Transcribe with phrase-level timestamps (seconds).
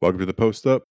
[0.00, 0.84] Welcome to the Post Up.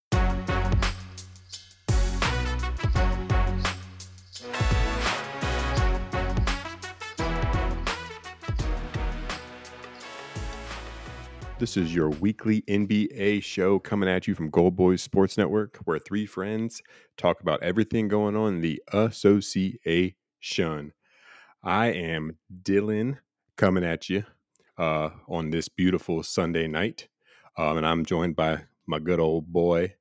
[11.57, 15.99] This is your weekly NBA show coming at you from Gold Boys Sports Network, where
[15.99, 16.81] three friends
[17.15, 20.91] talk about everything going on in the association.
[21.63, 23.19] I am Dylan
[23.55, 24.25] coming at you
[24.77, 27.07] uh, on this beautiful Sunday night,
[27.55, 29.93] um, and I'm joined by my good old boy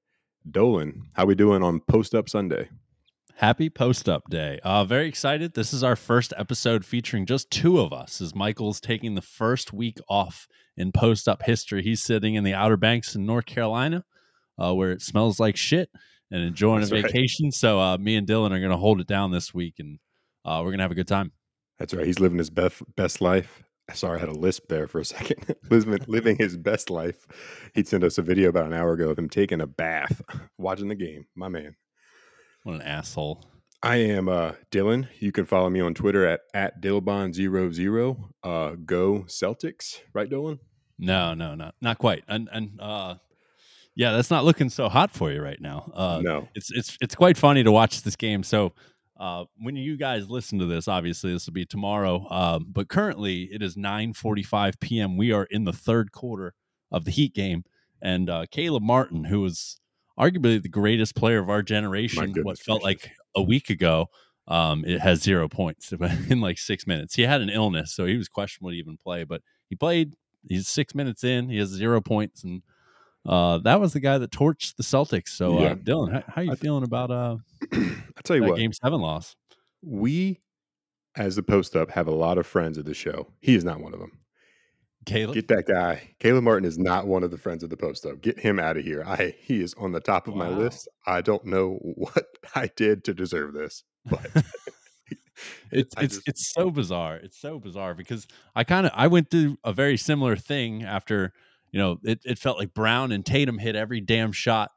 [0.48, 1.02] Dolan.
[1.14, 2.68] How we doing on Post Up Sunday?
[3.34, 4.60] Happy Post Up Day.
[4.62, 5.54] Uh, very excited.
[5.54, 9.72] This is our first episode featuring just two of us as Michael's taking the first
[9.72, 10.46] week off
[10.76, 11.82] in Post Up history.
[11.82, 14.04] He's sitting in the Outer Banks in North Carolina
[14.56, 15.90] uh, where it smells like shit
[16.30, 17.04] and enjoying That's a right.
[17.04, 17.50] vacation.
[17.50, 19.98] So uh, me and Dylan are going to hold it down this week and
[20.44, 21.32] uh, we're going to have a good time.
[21.78, 22.06] That's right.
[22.06, 23.62] He's living his best best life.
[23.94, 25.54] Sorry, I had a lisp there for a second.
[25.70, 27.26] living, living his best life.
[27.74, 30.20] He'd sent us a video about an hour ago of him taking a bath,
[30.58, 31.26] watching the game.
[31.34, 31.76] My man.
[32.64, 33.44] What an asshole.
[33.82, 35.06] I am uh, Dylan.
[35.20, 38.30] You can follow me on Twitter at at Dillbon00.
[38.42, 40.58] Uh, go Celtics, right, Dylan?
[40.98, 42.24] No, no, no, not quite.
[42.26, 43.16] And, and, uh,
[43.94, 45.90] yeah, that's not looking so hot for you right now.
[45.94, 46.48] Uh, no.
[46.54, 48.42] it's it's it's quite funny to watch this game.
[48.42, 48.72] So
[49.18, 52.26] uh, when you guys listen to this, obviously this will be tomorrow.
[52.30, 55.16] Um, but currently it is 9:45 p.m.
[55.16, 56.54] We are in the third quarter
[56.90, 57.64] of the Heat game,
[58.02, 59.80] and uh, Caleb Martin, who was
[60.18, 63.04] arguably the greatest player of our generation, what felt gracious.
[63.04, 64.08] like a week ago,
[64.48, 65.92] um, it has zero points
[66.28, 67.14] in like six minutes.
[67.14, 70.14] He had an illness, so he was questionable to even play, but he played.
[70.48, 71.48] He's six minutes in.
[71.48, 72.62] He has zero points, and
[73.26, 75.28] uh, that was the guy that torched the Celtics.
[75.28, 75.68] So, Yeah.
[75.70, 77.36] uh, Dylan, how, how you feeling about uh,
[77.72, 79.34] I tell you that what, game seven loss?
[79.82, 80.40] we
[81.16, 83.26] as the post up have a lot of friends of the show.
[83.40, 84.18] He is not one of them.
[85.06, 86.14] Caleb, Get that guy.
[86.18, 88.20] Caleb Martin is not one of the friends of the post up.
[88.20, 89.04] Get him out of here.
[89.06, 90.88] I he is on the top of my list.
[91.06, 94.26] I don't know what I did to deserve this, but
[95.70, 97.16] it's I it's just- it's so bizarre.
[97.16, 101.32] It's so bizarre because I kind of I went through a very similar thing after
[101.76, 104.70] you know it, it felt like Brown and Tatum hit every damn shot,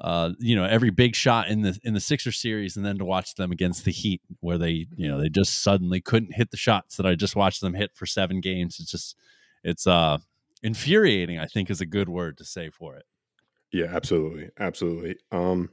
[0.00, 3.04] uh, you know every big shot in the in the Sixer series, and then to
[3.04, 6.56] watch them against the Heat where they you know they just suddenly couldn't hit the
[6.56, 8.80] shots that I just watched them hit for seven games.
[8.80, 9.16] It's just
[9.62, 10.18] it's uh
[10.60, 11.38] infuriating.
[11.38, 13.04] I think is a good word to say for it.
[13.72, 15.18] Yeah, absolutely, absolutely.
[15.30, 15.70] Um,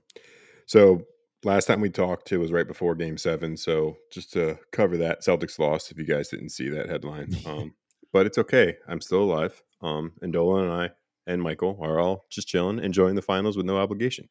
[0.68, 1.02] so
[1.44, 3.58] last time we talked, it was right before Game Seven.
[3.58, 5.90] So just to cover that, Celtics lost.
[5.90, 7.74] If you guys didn't see that headline, um,
[8.12, 8.76] but it's okay.
[8.88, 9.62] I'm still alive.
[9.82, 10.90] Um, and Dolan and I
[11.28, 14.30] and Michael are all just chilling, enjoying the finals with no obligation.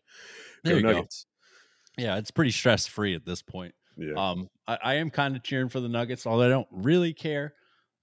[0.64, 1.06] There you go.
[1.98, 3.74] Yeah, it's pretty stress free at this point.
[3.96, 7.12] Yeah, Um, I, I am kind of cheering for the Nuggets, although I don't really
[7.12, 7.54] care.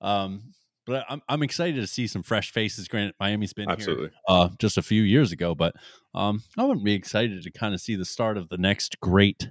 [0.01, 0.53] Um,
[0.85, 2.87] but I'm I'm excited to see some fresh faces.
[2.87, 4.05] Granted, Miami's been absolutely.
[4.05, 5.75] here uh, just a few years ago, but
[6.15, 9.49] um, I wouldn't be excited to kind of see the start of the next great,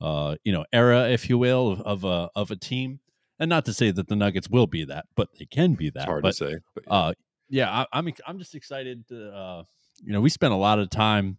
[0.00, 3.00] uh, you know, era, if you will, of, of a of a team.
[3.38, 6.00] And not to say that the Nuggets will be that, but they can be that.
[6.00, 6.56] It's hard but, to say.
[6.74, 7.12] But uh,
[7.48, 9.62] yeah, I, I'm I'm just excited to uh,
[10.02, 11.38] you know we spent a lot of time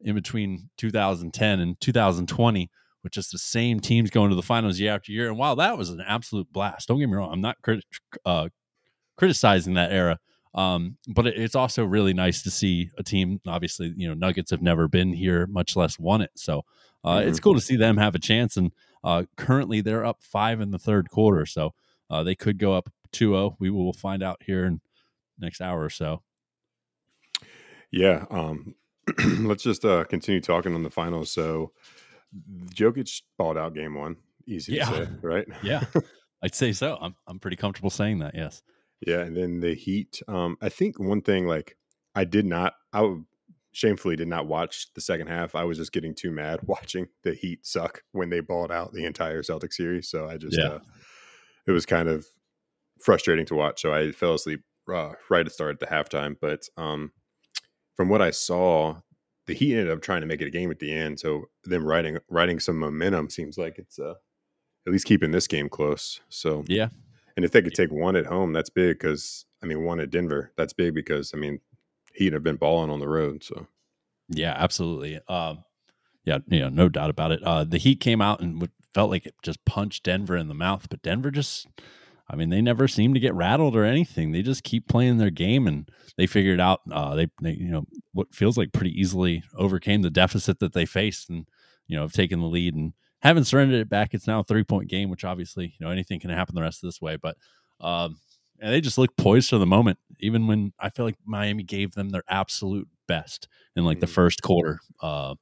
[0.00, 2.70] in between 2010 and 2020
[3.02, 5.78] with just the same teams going to the finals year after year, and while that
[5.78, 7.84] was an absolute blast, don't get me wrong, I'm not crit-
[8.26, 8.48] uh,
[9.16, 10.18] criticizing that era.
[10.54, 13.40] Um, but it, it's also really nice to see a team.
[13.46, 16.30] Obviously, you know, Nuggets have never been here, much less won it.
[16.34, 16.64] So
[17.04, 18.56] uh, it's cool to see them have a chance.
[18.56, 18.72] And
[19.04, 21.74] uh, currently, they're up five in the third quarter, so
[22.10, 23.56] uh, they could go up 2-0.
[23.58, 24.80] We will find out here in
[25.38, 26.22] next hour or so.
[27.90, 28.26] Yeah.
[28.30, 28.74] Um,
[29.40, 31.30] let's just uh, continue talking on the finals.
[31.30, 31.72] So,
[32.74, 34.16] Jokic balled out game one.
[34.46, 34.90] Easy Yeah.
[34.90, 35.46] to say, right?
[35.62, 35.84] Yeah,
[36.42, 36.98] I'd say so.
[37.00, 38.34] I'm I'm pretty comfortable saying that.
[38.34, 38.62] Yes.
[39.06, 40.20] Yeah, and then the Heat.
[40.28, 41.76] Um, I think one thing like
[42.14, 43.14] I did not, I
[43.72, 45.54] shamefully did not watch the second half.
[45.54, 49.04] I was just getting too mad watching the Heat suck when they balled out the
[49.04, 50.08] entire Celtic series.
[50.08, 50.68] So I just, Yeah.
[50.68, 50.78] uh,
[51.66, 52.26] it was kind of
[53.00, 53.82] frustrating to watch.
[53.82, 54.60] So I fell asleep
[54.92, 56.36] uh, right at the start at the halftime.
[56.40, 57.12] But um,
[57.94, 58.96] from what I saw,
[59.46, 61.20] the Heat ended up trying to make it a game at the end.
[61.20, 64.14] So them riding riding some momentum seems like it's uh,
[64.86, 66.20] at least keeping this game close.
[66.30, 66.88] So Yeah.
[67.36, 70.10] and if they could take one at home, that's big because I mean one at
[70.10, 71.60] Denver, that's big because I mean
[72.18, 73.44] Heat have been balling on the road.
[73.44, 73.66] So
[74.28, 75.20] Yeah, absolutely.
[75.28, 75.64] Um,
[76.24, 77.42] yeah, you know, no doubt about it.
[77.42, 80.88] Uh, the Heat came out and felt like it just punched Denver in the mouth,
[80.90, 81.66] but Denver just,
[82.28, 84.32] I mean, they never seem to get rattled or anything.
[84.32, 87.86] They just keep playing their game, and they figured out uh, they, they, you know,
[88.12, 91.46] what feels like pretty easily overcame the deficit that they faced, and
[91.86, 92.92] you know, have taken the lead and
[93.22, 94.12] haven't surrendered it back.
[94.12, 96.82] It's now a three point game, which obviously, you know, anything can happen the rest
[96.82, 97.36] of this way, but.
[97.80, 98.18] Um,
[98.60, 101.92] and they just look poised for the moment, even when I feel like Miami gave
[101.94, 104.10] them their absolute best in like the Mhm.
[104.10, 104.80] first quarter.
[105.00, 105.34] Uh,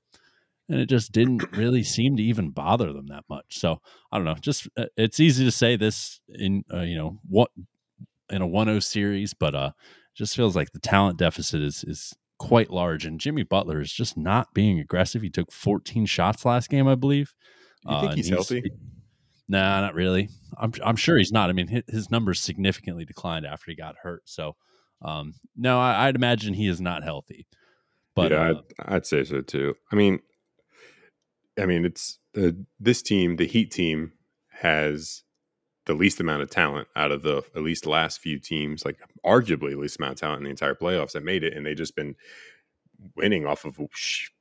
[0.68, 3.58] and it just didn't really seem to even bother them that much.
[3.58, 3.80] So
[4.10, 4.34] I don't know.
[4.34, 7.50] Just uh, it's easy to say this in uh, you know what
[8.30, 9.70] in a 1-0 series, but uh,
[10.14, 14.16] just feels like the talent deficit is is quite large, and Jimmy Butler is just
[14.16, 15.22] not being aggressive.
[15.22, 17.32] He took 14 shots last game, I believe.
[17.84, 18.62] You think Uh, and he's healthy?
[19.48, 20.28] Nah, not really.
[20.58, 21.50] I'm I'm sure he's not.
[21.50, 24.22] I mean, his, his numbers significantly declined after he got hurt.
[24.24, 24.56] So,
[25.02, 27.46] um, no, I, I'd imagine he is not healthy.
[28.14, 29.74] But yeah, uh, I'd, I'd say so too.
[29.92, 30.20] I mean,
[31.60, 32.50] I mean, it's uh,
[32.80, 34.12] this team, the Heat team,
[34.50, 35.22] has
[35.84, 39.76] the least amount of talent out of the at least last few teams, like arguably
[39.76, 42.16] least amount of talent in the entire playoffs that made it, and they just been
[43.16, 43.78] winning off of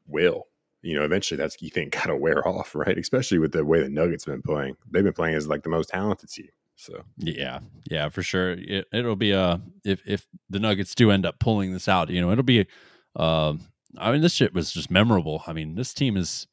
[0.08, 0.48] will.
[0.86, 2.98] You know, eventually that's you think gotta wear off, right?
[2.98, 4.78] Especially with the way the Nuggets have been playing.
[4.92, 6.50] They've been playing as like the most talented team.
[6.76, 7.60] So Yeah,
[7.90, 8.52] yeah, for sure.
[8.52, 12.22] It, it'll be a if if the Nuggets do end up pulling this out, you
[12.22, 12.68] know, it'll be.
[13.16, 13.62] Um,
[13.98, 15.44] I mean, this shit was just memorable.
[15.48, 16.48] I mean, this team is.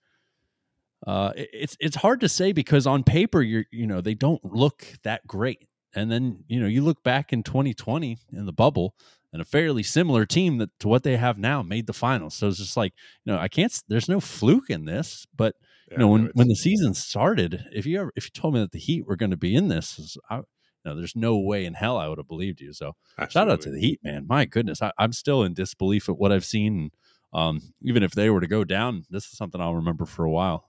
[1.04, 4.86] Uh, it's it's hard to say because on paper, you're you know they don't look
[5.02, 8.94] that great, and then you know you look back in 2020 in the bubble,
[9.32, 12.34] and a fairly similar team that to what they have now made the finals.
[12.34, 12.92] So it's just like
[13.24, 13.72] you know I can't.
[13.88, 15.54] There's no fluke in this, but
[15.90, 18.60] yeah, you know, when, when the season started, if you ever if you told me
[18.60, 20.44] that the Heat were going to be in this, is- I, you
[20.90, 22.72] know, there's no way in hell I would have believed you.
[22.72, 22.96] So
[23.28, 24.26] shout out to the Heat, man.
[24.28, 26.90] My goodness, I, I'm still in disbelief at what I've seen.
[27.32, 30.30] Um, even if they were to go down, this is something I'll remember for a
[30.30, 30.68] while.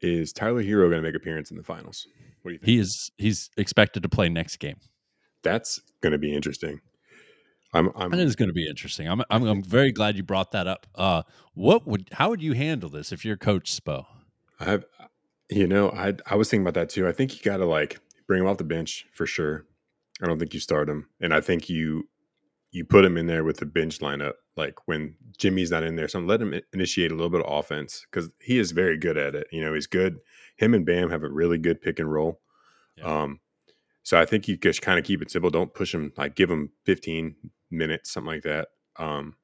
[0.00, 2.06] Is Tyler Herro going to make appearance in the finals?
[2.42, 2.68] What do you think?
[2.68, 4.76] He is he's expected to play next game.
[5.42, 6.80] That's going to be interesting.
[7.72, 9.08] I'm, I'm is going to be interesting.
[9.08, 10.86] I'm, I'm I'm very glad you brought that up.
[10.94, 11.22] Uh,
[11.54, 14.06] what would how would you handle this if you're Coach Spo?
[14.58, 14.84] I have,
[15.48, 17.06] you know, I I was thinking about that too.
[17.06, 19.66] I think you got to like bring him off the bench for sure.
[20.22, 22.08] I don't think you start him, and I think you
[22.72, 24.34] you put him in there with the bench lineup.
[24.56, 28.04] Like when Jimmy's not in there, so let him initiate a little bit of offense
[28.10, 29.46] because he is very good at it.
[29.52, 30.18] You know, he's good.
[30.56, 32.40] Him and Bam have a really good pick and roll.
[32.96, 33.22] Yeah.
[33.22, 33.40] Um,
[34.02, 35.50] so I think you just kind of keep it simple.
[35.50, 36.12] Don't push him.
[36.16, 37.34] Like give him 15
[37.70, 38.68] minutes, something like that.
[38.96, 39.34] Um,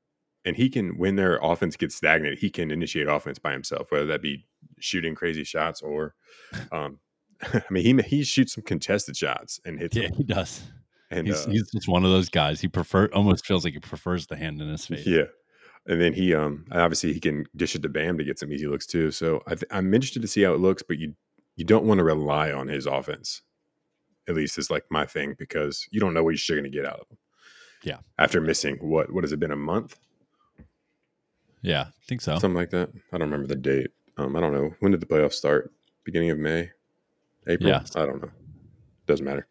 [0.44, 4.06] and he can when their offense gets stagnant, he can initiate offense by himself, whether
[4.06, 4.46] that be
[4.78, 6.14] shooting crazy shots or,
[6.72, 6.98] um,
[7.42, 9.96] I mean, he he shoots some contested shots and hits.
[9.96, 10.16] Yeah, them.
[10.16, 10.62] he does.
[11.10, 12.60] And He's uh, he's just one of those guys.
[12.60, 15.06] He prefer almost feels like he prefers the hand in his face.
[15.06, 15.24] yeah,
[15.86, 18.66] and then he um obviously he can dish it to Bam to get some easy
[18.66, 19.10] looks too.
[19.10, 21.14] So I th- I'm interested to see how it looks, but you
[21.56, 23.42] you don't want to rely on his offense.
[24.28, 26.86] At least is like my thing because you don't know what you're going to get
[26.86, 27.18] out of them.
[27.82, 27.98] Yeah.
[28.18, 29.98] After missing what what has it been a month?
[31.62, 32.38] Yeah, I think so.
[32.38, 32.90] something like that.
[33.12, 33.90] I don't remember the date.
[34.16, 35.72] Um, I don't know when did the playoffs start?
[36.04, 36.70] Beginning of May,
[37.46, 37.70] April.
[37.70, 37.82] Yeah.
[37.94, 38.30] I don't know.
[39.06, 39.46] Doesn't matter.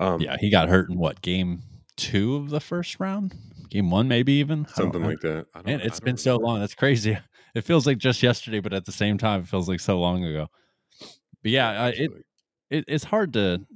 [0.00, 1.62] Um, yeah, he got hurt in what game
[1.96, 3.34] two of the first round,
[3.68, 5.46] game one maybe even something like that.
[5.54, 6.60] I don't, Man, it's been so long.
[6.60, 7.18] That's crazy.
[7.54, 10.22] It feels like just yesterday, but at the same time, it feels like so long
[10.22, 10.48] ago.
[11.42, 12.10] But yeah, I, it,
[12.70, 13.66] it it's hard to.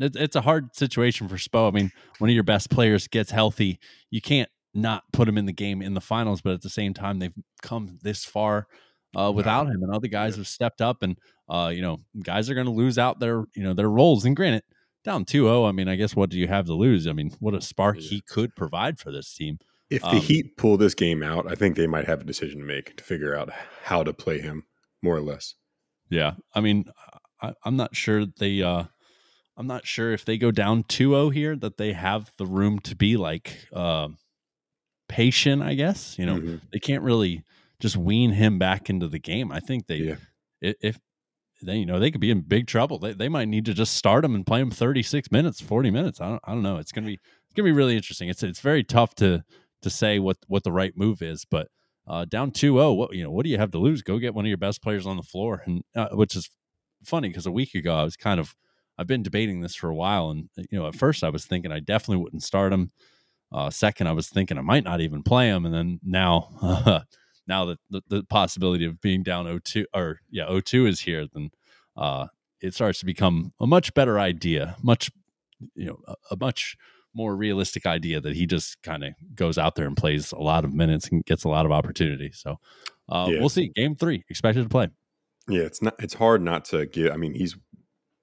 [0.00, 1.68] It, it's a hard situation for Spo.
[1.68, 3.78] I mean, one of your best players gets healthy,
[4.10, 6.40] you can't not put him in the game in the finals.
[6.40, 8.66] But at the same time, they've come this far
[9.14, 10.38] uh, without him, and other guys Yeah.
[10.38, 11.18] have stepped up, and
[11.48, 14.24] uh, you know, guys are going to lose out their you know their roles.
[14.24, 14.62] And granted,
[15.04, 17.06] down 2-0, I mean, I guess what do you have to lose?
[17.06, 18.08] I mean, what a spark Yeah.
[18.08, 19.58] he could provide for this team.
[19.90, 22.60] If the um, Heat pull this game out, I think they might have a decision
[22.60, 23.50] to make to figure out
[23.82, 24.64] how to play him
[25.02, 25.54] more or less.
[26.08, 26.86] Yeah, I mean,
[27.42, 28.62] I, I'm not sure they.
[28.62, 28.84] uh
[29.56, 32.96] I'm not sure if they go down 2-0 here that they have the room to
[32.96, 34.08] be like uh,
[35.08, 35.62] patient.
[35.62, 36.60] I guess you know Mhm.
[36.72, 37.44] they can't really
[37.80, 39.52] just wean him back into the game.
[39.52, 40.16] I think they Yeah.
[40.60, 40.98] if
[41.62, 42.98] they you know they could be in big trouble.
[42.98, 46.20] They they might need to just start him and play him 36 minutes, 40 minutes.
[46.20, 46.78] I don't I don't know.
[46.78, 48.28] It's gonna be it's gonna be really interesting.
[48.28, 49.44] It's it's very tough to
[49.82, 51.68] to say what what the right move is, but.
[52.04, 54.02] Uh, down 2-0, what you know, what do you have to lose?
[54.02, 56.50] Go get one of your best players on the floor, and uh, which is
[57.04, 58.56] funny because a week ago I was kind of
[58.98, 61.72] I've been debating this for a while, and you know, at first I was thinking
[61.72, 62.92] I definitely wouldn't start him.
[63.50, 67.02] Uh, second, I was thinking I might not even play him, and then now,
[67.46, 71.50] now that the, the possibility of being down 0-2 or yeah 0-2 is here, then
[71.96, 72.26] uh,
[72.60, 75.10] it starts to become a much better idea, much
[75.74, 76.76] you know, a, a much
[77.14, 80.64] more realistic idea that he just kind of goes out there and plays a lot
[80.64, 82.30] of minutes and gets a lot of opportunity.
[82.32, 82.58] So
[83.10, 83.40] uh, Yeah.
[83.40, 83.68] we'll see.
[83.74, 84.88] Game three expected to play.
[85.48, 85.94] Yeah, it's not.
[85.98, 87.12] It's hard not to get.
[87.12, 87.56] I mean, he's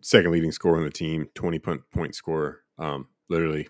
[0.02, 2.62] second leading scorer on the team, twenty point point scorer.
[2.78, 3.68] Um, literally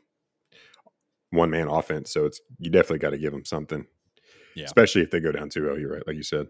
[1.32, 2.12] one man offense.
[2.12, 3.86] So it's you definitely got to give him something.
[4.56, 4.66] Yeah.
[4.66, 5.80] especially if they go down 2-0.
[5.80, 6.48] You're right, like you said.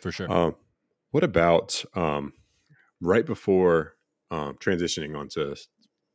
[0.00, 0.30] For sure.
[0.30, 0.54] Um,
[1.10, 2.34] what about um,
[3.00, 3.94] right before
[4.30, 5.54] um, transitioning onto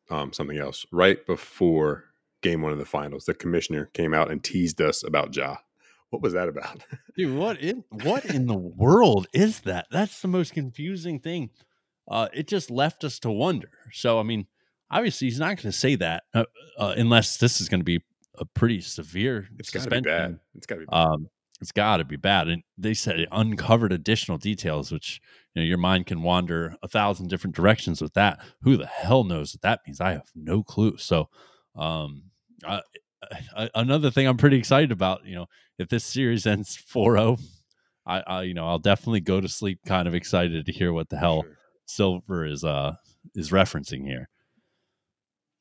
[0.10, 0.86] um, something else.
[0.92, 2.06] Right before
[2.42, 5.58] game one of the finals, the commissioner came out and teased us about Ja.
[6.12, 6.84] What was that about?
[7.18, 9.88] Dude, what in what in the world is that?
[9.92, 11.50] That's the most confusing thing.
[12.08, 13.70] Uh, it just left us to wonder.
[13.92, 14.48] So, I mean,
[14.92, 16.46] obviously, he's not going to say that uh,
[16.78, 18.04] uh, unless this is going to be
[18.38, 20.40] a pretty severe it's got to be bad.
[20.56, 20.86] It's got to be.
[20.88, 20.98] Bad.
[20.98, 21.30] Um,
[21.62, 22.50] it's got to be bad.
[22.50, 25.22] And they said it uncovered additional details, which
[25.54, 28.40] you know your mind can wander a thousand different directions with that.
[28.62, 30.02] Who the hell knows what that means?
[30.02, 30.98] I have no clue.
[30.98, 31.30] So,
[31.76, 32.24] um,
[32.66, 32.82] uh,
[33.74, 35.48] another thing I'm pretty excited about, you know,
[35.78, 37.42] if this series ends 4-0,
[38.06, 41.10] I, I, you know, I'll definitely go to sleep kind of excited to hear what
[41.10, 41.58] the hell sure.
[41.86, 42.96] Silver is uh
[43.36, 44.30] is referencing here.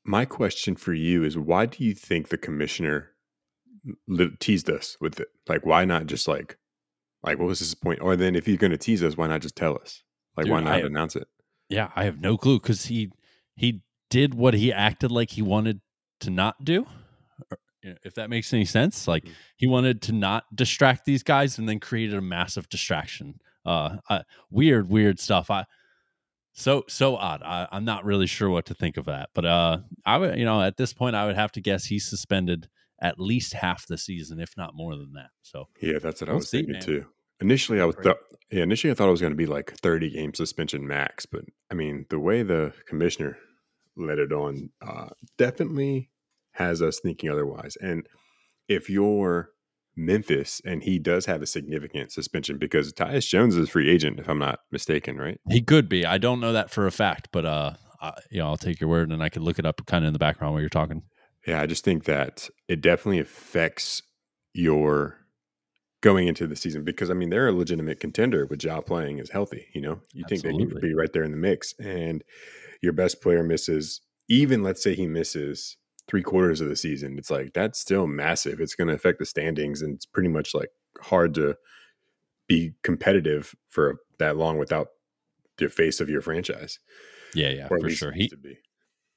[0.04, 3.10] My question for you is why do you think the commissioner
[4.38, 5.28] teased us with it?
[5.48, 6.58] Like why not just like
[7.22, 8.00] like what was his point?
[8.00, 10.02] Or then if you're going to tease us, why not just tell us?
[10.36, 11.26] Like Dude, why not announce it?
[11.68, 13.10] Yeah, I have no clue cuz he
[13.56, 15.80] he did what he acted like he wanted
[16.20, 16.86] to not do
[18.02, 19.06] if that makes any sense.
[19.06, 19.34] Like mm-hmm.
[19.56, 23.40] he wanted to not distract these guys and then created a massive distraction.
[23.64, 25.50] Uh, uh weird, weird stuff.
[25.50, 25.64] I
[26.54, 27.42] so so odd.
[27.42, 29.30] I, I'm not really sure what to think of that.
[29.34, 32.08] But uh, I would you know at this point I would have to guess he's
[32.08, 32.68] suspended
[33.00, 35.30] at least half the season, if not more than that.
[35.42, 36.82] So yeah, that's what we'll I was see, thinking man.
[36.82, 37.06] too.
[37.40, 38.16] Initially, I was th-
[38.50, 38.62] yeah.
[38.62, 41.74] Initially, I thought it was going to be like 30 game suspension max, but I
[41.74, 43.36] mean, the way the commissioner
[43.96, 45.08] let it on, uh,
[45.38, 46.10] definitely
[46.52, 47.76] has us thinking otherwise.
[47.80, 48.06] And
[48.68, 49.50] if you're
[49.96, 54.18] Memphis and he does have a significant suspension because Tyus Jones is a free agent,
[54.18, 55.40] if I'm not mistaken, right?
[55.48, 56.04] He could be.
[56.04, 58.90] I don't know that for a fact, but uh, I, you know, I'll take your
[58.90, 61.02] word and I could look it up kind of in the background while you're talking.
[61.46, 64.02] Yeah, I just think that it definitely affects
[64.54, 65.18] your
[66.00, 69.30] going into the season because I mean they're a legitimate contender with Ja playing is
[69.30, 69.66] healthy.
[69.74, 70.58] You know, you Absolutely.
[70.58, 72.22] think they to be right there in the mix, and
[72.82, 74.00] your best player misses.
[74.28, 75.76] Even let's say he misses
[76.08, 78.60] three quarters of the season, it's like that's still massive.
[78.60, 80.70] It's going to affect the standings, and it's pretty much like
[81.00, 81.56] hard to
[82.46, 84.88] be competitive for that long without
[85.58, 86.78] the face of your franchise.
[87.34, 88.12] Yeah, yeah, for sure.
[88.12, 88.30] He,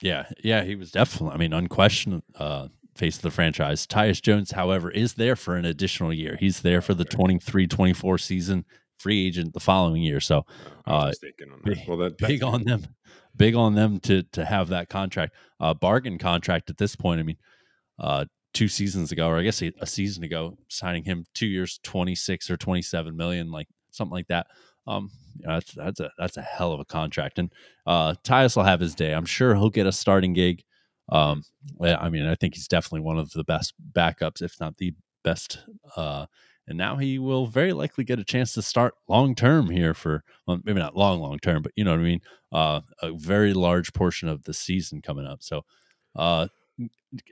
[0.02, 1.36] yeah, yeah, he was definitely.
[1.36, 3.86] I mean, unquestioned uh, face of the franchise.
[3.86, 6.38] Tyus Jones, however, is there for an additional year.
[6.40, 8.66] He's there for the 23-24 season,
[8.98, 10.20] free agent the following year.
[10.20, 10.46] So,
[10.88, 11.14] oh, uh,
[11.64, 12.88] big, well, that, big on them
[13.38, 17.20] big on them to to have that contract, uh, bargain contract at this point.
[17.20, 17.38] I mean,
[18.00, 21.80] uh, two seasons ago, or I guess a, a season ago, signing him two years,
[21.84, 24.48] twenty six or twenty seven million, like something like that.
[24.88, 27.52] Um, you know, that's that's a that's a hell of a contract, and
[27.86, 29.14] uh, Tyus will have his day.
[29.14, 30.64] I'm sure he'll get a starting gig.
[31.10, 31.44] Um,
[31.82, 35.60] I mean, I think he's definitely one of the best backups, if not the best
[35.96, 36.26] uh,
[36.68, 40.24] and now he will very likely get a chance to start long term here for
[40.48, 42.22] well, maybe not long long term but you know what i mean?
[42.52, 45.44] Uh, a very large portion of the season coming up.
[45.44, 45.64] So
[46.16, 46.48] uh,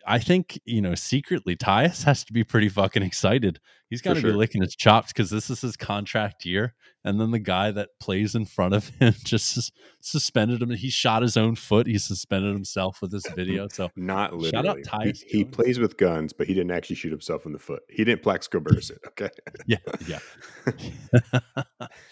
[0.08, 3.60] I think you know secretly Tyus has to be pretty fucking excited.
[3.90, 4.32] He's got to sure.
[4.32, 6.74] be licking his chops because this is his contract year,
[7.04, 9.72] and then the guy that plays in front of him just
[10.02, 10.72] suspended him.
[10.72, 11.86] He shot his own foot.
[11.86, 13.68] He suspended himself with this video.
[13.72, 14.52] So not literally.
[14.52, 15.22] Shout out Tyus.
[15.28, 17.84] He, he, plays with guns, but he didn't actually shoot himself in the foot.
[17.90, 19.00] He didn't Burress it.
[19.10, 19.30] Okay.
[19.68, 20.20] yeah, yeah.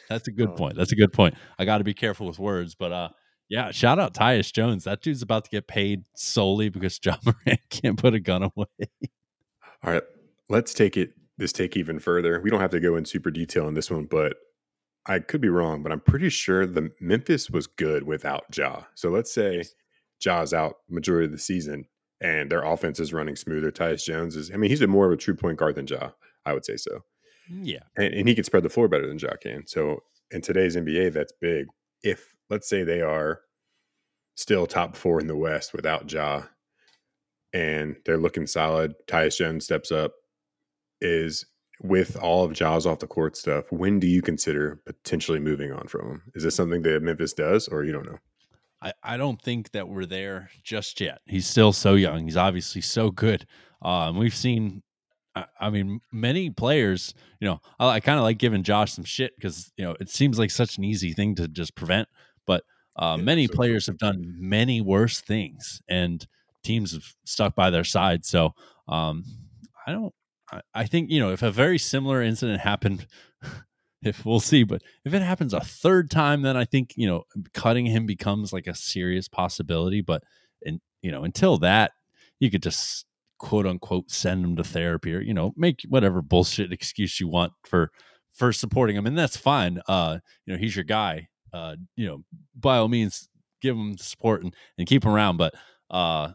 [0.10, 0.56] That's a good oh.
[0.56, 0.76] point.
[0.76, 1.36] That's a good point.
[1.58, 3.10] I got to be careful with words, but uh,
[3.50, 4.84] yeah, shout out Tyus Jones.
[4.86, 8.90] That dude's about to get paid solely because Ja Morant can't put a gun away.
[9.84, 10.04] All right,
[10.50, 12.40] let's take it this take even further.
[12.42, 14.38] We don't have to go in super detail on this one, but
[15.06, 18.84] I could be wrong, but I'm pretty sure the Memphis was good without Ja.
[18.96, 19.64] So let's say
[20.20, 21.86] Ja's out majority of the season
[22.22, 23.72] and their offense is running smoother.
[23.72, 26.12] Tyus Jones is, I mean, he's a more of a true point guard than Ja.
[26.46, 27.00] I would say so.
[27.52, 29.68] Mm, yeah, and, and he can spread the floor better than Ja can.
[29.68, 31.68] So in today's NBA, that's big.
[32.02, 33.42] If let's say they are
[34.36, 36.44] still top four in the West without Ja,
[37.54, 38.94] and they're looking solid.
[39.08, 40.14] Tyus Jones steps up.
[41.02, 41.46] Is
[41.82, 45.88] with all of Ja's off the court stuff, when do you consider potentially moving on
[45.88, 46.22] from him?
[46.34, 48.20] Is this something that Memphis does, or you don't know?
[48.82, 51.20] I, I don't think that we're there just yet.
[51.26, 52.26] He's still so young.
[52.26, 53.46] He's obviously so good.
[53.82, 54.84] Um, we've seen,
[55.36, 57.14] I, I, mean, many players.
[57.40, 60.10] You know, I, I kind of like giving Josh some shit because you know it
[60.10, 62.08] seems like such an easy thing to just prevent.
[62.46, 62.64] But
[62.96, 63.94] uh, yeah, many so players cool.
[63.94, 66.26] have done many worse things, and
[66.64, 68.26] teams have stuck by their side.
[68.26, 68.54] So
[68.88, 69.24] um,
[69.86, 70.14] I don't.
[70.52, 73.08] I, I think you know if a very similar incident happened.
[74.04, 77.24] if we'll see, but if it happens a third time, then I think you know
[77.54, 80.02] cutting him becomes like a serious possibility.
[80.02, 80.24] But
[80.66, 81.92] and you know until that,
[82.40, 83.06] you could just
[83.40, 87.52] quote unquote send him to therapy or you know make whatever bullshit excuse you want
[87.66, 87.92] for
[88.34, 89.82] for supporting him, and that's fine.
[89.88, 92.24] Uh, you know he's your guy, uh, you know,
[92.56, 93.30] by all means,
[93.62, 95.38] give him support and, and keep him around.
[95.38, 95.54] But
[95.90, 96.34] uh,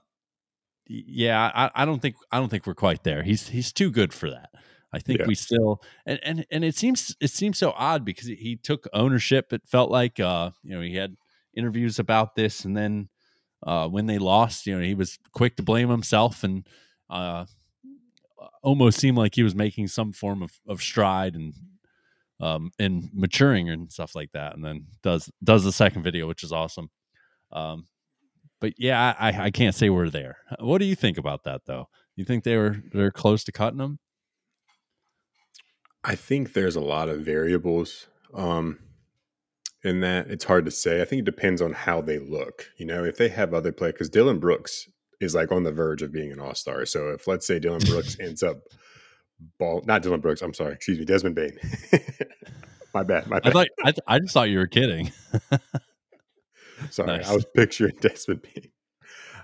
[0.87, 3.23] yeah, I, I don't think I don't think we're quite there.
[3.23, 4.51] He's he's too good for that.
[4.93, 5.27] I think Yeah.
[5.27, 9.53] we still and, and and it seems it seems so odd because he- took ownership.
[9.53, 11.17] It felt like uh, you know, he had
[11.55, 13.09] interviews about this and then
[13.67, 16.67] uh when they lost, you know, he was quick to blame himself and
[17.11, 17.45] uh
[18.63, 21.55] almost seemed like he was making some form of, of stride and
[22.41, 26.43] um and maturing and stuff like that and then does does the second video which
[26.45, 26.89] is awesome
[27.53, 27.87] um
[28.61, 31.89] but yeah i i can't say we're there what do you think about that though
[32.17, 33.99] you think they were they're close to cutting them
[36.05, 38.79] I think there's a lot of variables um,
[39.83, 40.31] in that.
[40.31, 41.03] It's hard to say.
[41.03, 42.67] I think it depends on how they look.
[42.79, 44.89] You know, if they have other play, because Dillon Brooks
[45.21, 46.87] is like on the verge of being an all star.
[46.87, 48.59] So if let's say Dillon Brooks ends up
[49.59, 51.59] ball, not Dillon Brooks, I'm sorry, excuse me, Desmond Bane.
[52.95, 53.27] my bad.
[53.29, 53.53] My i bad.
[53.53, 55.13] thought I, I just thought you were kidding
[56.91, 57.29] Sorry, Nice.
[57.29, 58.71] I was picturing Desmond Bane.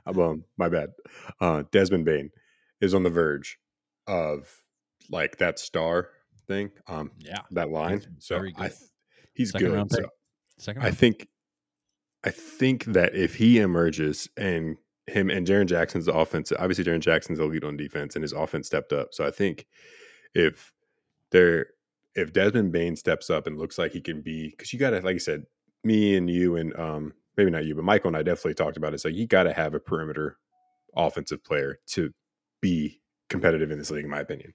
[0.07, 0.91] Um, um, my bad.
[1.41, 2.31] Uh, Desmond Bane
[2.81, 3.59] is on the verge
[4.07, 4.49] of
[5.11, 6.09] like that star
[6.47, 6.71] thing.
[6.87, 8.01] Um, yeah that line.
[8.01, 8.57] He's So I, good.
[8.57, 8.73] th-
[9.35, 9.75] he's Second good.
[9.75, 10.09] round So
[10.59, 11.27] second I think,
[12.25, 17.39] I think that if he emerges and him and Jaren Jackson's offense, obviously Jaren Jackson's
[17.39, 19.13] the lead on defense and his offense stepped up.
[19.13, 19.67] So I think
[20.35, 20.73] if
[21.31, 21.67] there,
[22.15, 25.01] if Desmond Bane steps up and looks like he can be, because you got to,
[25.01, 25.45] like I said,
[25.83, 28.95] me and you and um maybe not you, but Michael and I definitely talked about
[28.95, 29.01] it.
[29.01, 30.39] So you got to have a perimeter
[30.97, 32.13] offensive player to
[32.61, 34.55] be competitive in this league, in my opinion.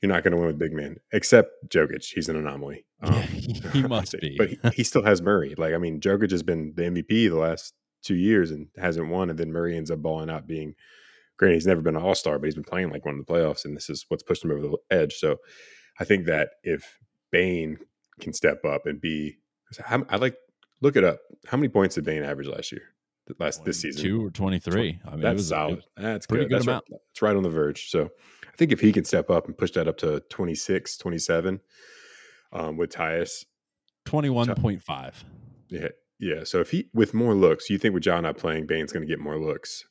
[0.00, 2.04] You're not going to win with big men, except Jokic.
[2.04, 2.84] He's an anomaly.
[3.02, 5.54] Um, yeah, he, he must be But he, he still has Murray.
[5.56, 7.74] Like, I mean, Jokic has been the MVP the last
[8.06, 9.30] two years and hasn't won.
[9.30, 10.74] And then Murray ends up balling out being,
[11.36, 13.32] granted, he's never been an all star, but he's been playing like one of the
[13.32, 13.64] playoffs.
[13.64, 15.14] And this is what's pushed him over the edge.
[15.14, 15.36] So
[15.98, 16.98] I think that if
[17.30, 17.78] Bane
[18.20, 19.38] can step up and be,
[19.88, 20.36] I like,
[20.80, 21.18] look it up.
[21.46, 22.82] How many points did Bane average last year?
[23.40, 24.00] Last this season?
[24.04, 25.82] two or 23 i mean it That's was, solid.
[25.96, 26.50] That's pretty good.
[26.50, 26.84] good That's amount.
[26.88, 27.90] Right, it's right on the verge.
[27.90, 31.60] So I think if he can step up and push that up to 26, 27
[32.52, 33.44] um, with Tyus,
[34.06, 35.12] 21.5
[35.68, 36.44] yeah, yeah.
[36.44, 39.08] So if he with more looks, you think with John not playing, Bane's going to
[39.08, 39.84] get more looks?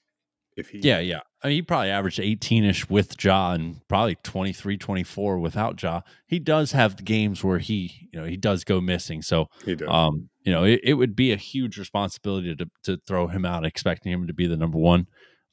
[0.56, 1.20] If he, Yeah, yeah.
[1.44, 6.02] I mean, he probably averaged 18ish with Ja and probably 23, 24 without Ja.
[6.28, 9.22] He does have games where he, you know, he does go missing.
[9.22, 9.90] So, he does.
[9.90, 13.66] um, you know, it, it would be a huge responsibility to to throw him out,
[13.66, 15.08] expecting him to be the number one,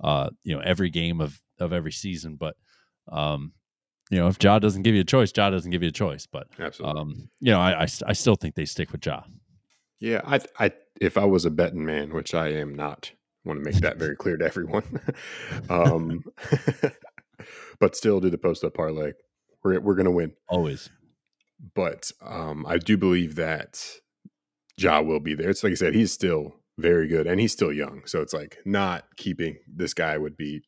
[0.04, 2.36] uh, you know, every game of of every season.
[2.36, 2.54] But,
[3.10, 3.52] um,
[4.08, 6.26] you know, if Ja doesn't give you a choice, Ja doesn't give you a choice.
[6.26, 7.00] But, Absolutely.
[7.00, 9.22] um, you know, I, I I still think they stick with Ja.
[10.02, 13.12] Yeah, I, I, if I was a betting man, which I am not,
[13.44, 14.82] want to make that very clear to everyone.
[15.70, 16.24] um,
[17.78, 19.12] but still, do the post up parlay.
[19.62, 20.32] We're we're going to win.
[20.48, 20.90] Always.
[21.74, 23.80] but um, I do believe that
[24.76, 25.48] Ja will be there.
[25.48, 28.02] It's like I said, he's still very good and he's still young.
[28.06, 30.62] So it's like not keeping this guy would be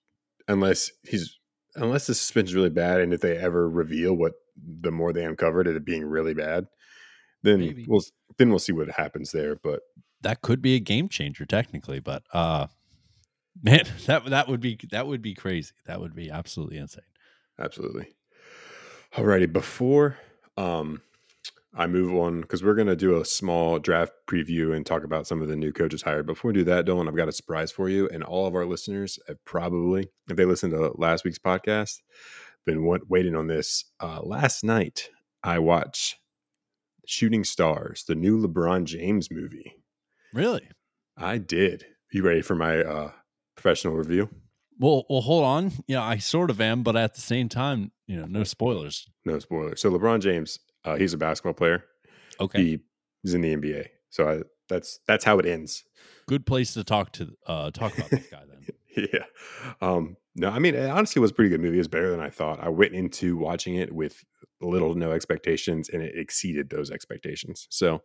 [0.46, 1.40] unless he's
[1.74, 5.24] unless the suspension is really bad and if they ever reveal what the more they
[5.24, 6.68] uncovered it being really bad,
[7.44, 7.84] then Maybe.
[7.86, 8.02] we'll
[8.38, 9.56] then we'll see what happens there.
[9.56, 9.80] But
[10.22, 12.66] that could be a game changer technically, but uh
[13.62, 15.72] man, that that would be that would be crazy.
[15.86, 17.04] That would be absolutely insane.
[17.58, 18.08] Absolutely.
[19.14, 20.18] Alrighty, before
[20.56, 21.02] um
[21.76, 25.42] I move on because we're gonna do a small draft preview and talk about some
[25.42, 26.26] of the new coaches hired.
[26.26, 28.64] Before we do that, Dylan, I've got a surprise for you, and all of our
[28.64, 32.00] listeners have probably, if they listened to last week's podcast,
[32.64, 33.84] been waiting on this.
[34.00, 35.10] Uh, last night,
[35.42, 36.16] I watched
[37.06, 39.74] Shooting Stars, the new LeBron James movie.
[40.32, 40.68] Really?
[41.16, 41.84] I did.
[42.12, 43.10] You ready for my uh,
[43.56, 44.28] professional review?
[44.78, 45.72] Well, well, hold on.
[45.86, 49.08] Yeah, I sort of am, but at the same time, you know, no spoilers.
[49.24, 49.80] No spoilers.
[49.80, 51.84] So LeBron James, uh, he's a basketball player.
[52.40, 52.78] Okay, He
[53.22, 53.86] is in the NBA.
[54.10, 55.84] So I, that's that's how it ends.
[56.26, 58.66] good place to talk to uh talk about this guy then.
[58.96, 59.24] yeah.
[59.80, 61.76] Um, no, I mean, it honestly was a pretty good movie.
[61.76, 62.60] It was better than I thought.
[62.60, 64.24] I went into watching it with
[64.60, 67.66] little to no expectations, and it exceeded those expectations.
[67.70, 68.02] So,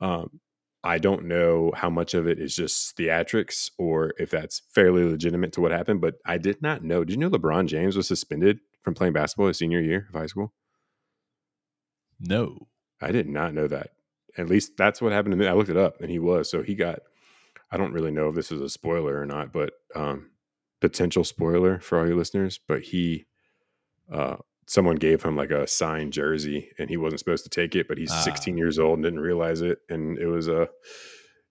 [0.00, 0.40] um,
[0.84, 5.52] I don't know how much of it is just theatrics or if that's fairly legitimate
[5.52, 6.00] to what happened.
[6.00, 7.04] But I did not know.
[7.04, 10.26] Did you know LeBron James was suspended from playing basketball his senior year of high
[10.26, 10.52] school?
[12.18, 12.66] No.
[13.00, 13.90] I did not know that.
[14.36, 15.46] At least that's what happened to me.
[15.46, 16.50] I looked it up, and he was.
[16.50, 17.00] So he got.
[17.72, 20.30] I don't really know if this is a spoiler or not, but um,
[20.80, 22.60] potential spoiler for all your listeners.
[22.68, 23.26] But he,
[24.12, 27.88] uh, someone gave him like a signed jersey, and he wasn't supposed to take it.
[27.88, 28.20] But he's Ah.
[28.22, 30.68] 16 years old and didn't realize it, and it was a.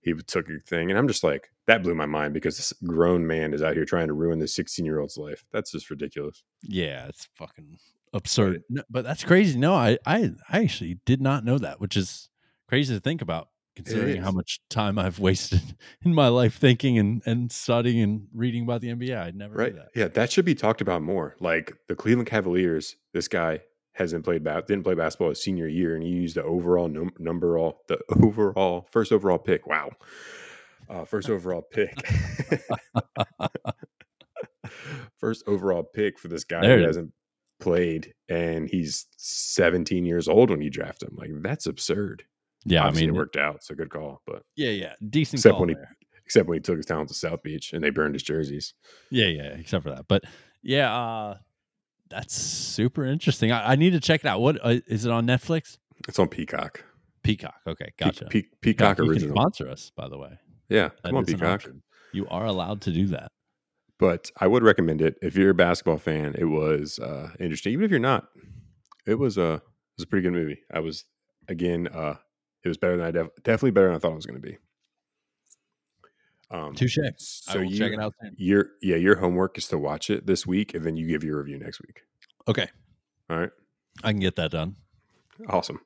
[0.03, 3.27] He took a thing, and I'm just like that blew my mind because this grown
[3.27, 5.45] man is out here trying to ruin this 16 year old's life.
[5.51, 6.41] That's just ridiculous.
[6.63, 7.77] Yeah, it's fucking
[8.11, 8.63] absurd.
[8.67, 9.59] No, but that's crazy.
[9.59, 12.29] No, I, I I actually did not know that, which is
[12.67, 13.49] crazy to think about.
[13.75, 15.61] Considering how much time I've wasted
[16.05, 19.17] in my life thinking and, and studying and reading about the NBA.
[19.17, 19.75] I'd never Right?
[19.75, 19.89] that.
[19.95, 21.35] Yeah, that should be talked about more.
[21.39, 23.61] Like the Cleveland Cavaliers, this guy
[23.93, 27.13] hasn't played ba- didn't play basketball his senior year, and he used the overall num-
[27.19, 29.67] number all the overall first overall pick.
[29.67, 29.91] Wow,
[30.89, 31.93] uh, first overall pick.
[35.17, 37.13] first overall pick for this guy There who hasn't
[37.59, 41.15] played, and he's 17 years old when you draft him.
[41.15, 42.23] Like that's absurd.
[42.65, 43.63] Yeah, Obviously, I mean, it worked out.
[43.63, 45.75] So good call, but yeah, yeah, decent Except call when he-
[46.25, 48.73] except when he took his talent to South Beach and they burned his jerseys.
[49.09, 50.07] Yeah, yeah, except for that.
[50.07, 50.23] But
[50.61, 51.37] yeah, uh,
[52.09, 53.51] that's super interesting.
[53.51, 54.39] I, I need to check it out.
[54.41, 55.77] What uh, is it on Netflix?
[56.07, 56.83] It's on Peacock.
[57.23, 57.55] Peacock.
[57.67, 58.25] Okay, gotcha.
[58.25, 59.35] Pe- Yeah, Peacock you can original.
[59.35, 60.39] sponsor us, by the way.
[60.69, 61.65] Yeah, That come on, Peacock.
[62.13, 63.31] You are allowed to do that.
[63.99, 66.35] But I would recommend it if you're a basketball fan.
[66.37, 68.27] It was uh, interesting, even if you're not.
[69.05, 69.61] It was a it
[69.97, 70.59] was a pretty good movie.
[70.73, 71.05] I was
[71.47, 72.15] again, uh,
[72.63, 74.47] it was better than I def- definitely better than I thought it was going to
[74.47, 74.57] be.
[76.49, 76.97] Um, Touche.
[77.17, 78.35] so you, check it out soon.
[78.37, 81.37] your yeah, your homework is to watch it this week, and then you give your
[81.37, 82.01] review next week.
[82.47, 82.67] Okay,
[83.29, 83.51] All right,
[84.03, 84.75] I can get that done.
[85.49, 85.79] awesome.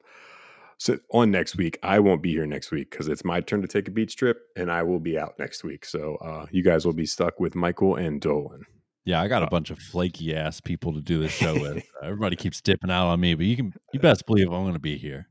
[0.77, 3.67] So on next week, I won't be here next week because it's my turn to
[3.67, 5.85] take a beach trip, and I will be out next week.
[5.85, 8.63] So uh, you guys will be stuck with Michael and Dolan.
[9.05, 11.85] Yeah, I got a Uh, bunch of flaky ass people to do this show with.
[12.03, 14.79] Everybody keeps dipping out on me, but you can you best believe I'm going to
[14.79, 15.27] be here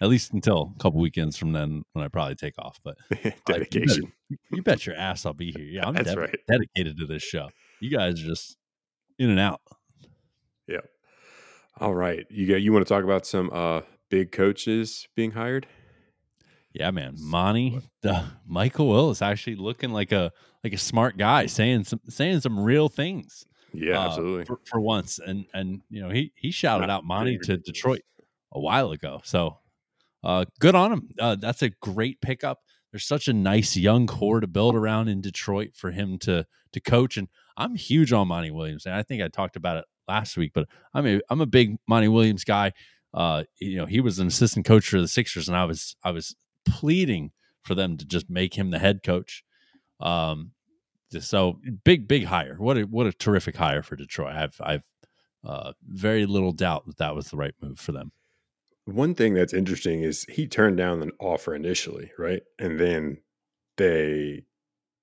[0.00, 2.80] at least until a couple weekends from then when I probably take off.
[2.82, 2.96] But
[3.46, 4.12] Dedication.
[4.50, 5.64] you bet your ass I'll be here.
[5.64, 6.36] Yeah, I'm That's right.
[6.48, 7.50] dedicated to this show.
[7.80, 8.56] You guys are just
[9.18, 9.60] in and out.
[10.66, 10.80] Yeah.
[11.78, 12.24] All right.
[12.30, 15.66] You got you want to talk about some uh big coaches being hired?
[16.72, 17.14] Yeah, man.
[17.18, 20.30] Monty, the, Michael Will is actually looking like a
[20.62, 23.46] like a smart guy, saying some saying some real things.
[23.72, 24.44] Yeah, uh, absolutely.
[24.44, 25.18] for, for once.
[25.18, 27.56] And and you know he he shouted Not out Monty to.
[27.56, 28.02] Detroit
[28.52, 29.20] a while ago.
[29.24, 29.58] So
[30.24, 31.08] uh, good on him.
[31.18, 32.60] Uh, that's a great pickup.
[32.92, 36.80] There's such a nice young core to build around in Detroit for him to to
[36.80, 37.16] coach.
[37.16, 40.52] And I'm huge on Monty Williams, and I think I talked about it last week.
[40.54, 42.72] But I'm a I'm a big Monty Williams guy.
[43.12, 46.10] Uh, you know, he was an assistant coach for the Sixers, and I was I
[46.10, 49.44] was pleading for them to just make him the head coach.
[50.00, 50.52] Um,
[51.20, 52.56] so big, big hire.
[52.58, 54.34] What a what a terrific hire for Detroit.
[54.34, 54.82] I've I've
[55.44, 58.12] uh, very little doubt that that was the right move for them.
[58.86, 62.42] One thing that's interesting is he turned down an offer initially, right?
[62.58, 63.18] And then
[63.76, 64.44] they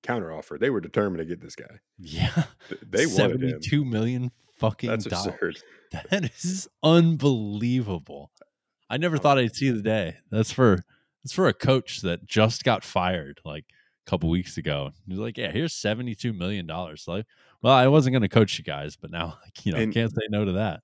[0.04, 0.60] counteroffered.
[0.60, 1.80] They were determined to get this guy.
[1.98, 2.44] Yeah,
[2.82, 3.50] They wanted him.
[3.50, 5.34] seventy-two million fucking That's dollars.
[5.34, 5.58] absurd.
[6.10, 8.32] That is unbelievable.
[8.90, 10.18] I never thought I'd see the day.
[10.32, 10.84] That's for
[11.24, 13.66] that's for a coach that just got fired like
[14.06, 14.92] a couple weeks ago.
[15.08, 17.06] He's like, yeah, here's seventy-two million dollars.
[17.08, 17.26] Like,
[17.62, 20.12] well, I wasn't going to coach you guys, but now like, you know, And- can't
[20.12, 20.82] say no to that.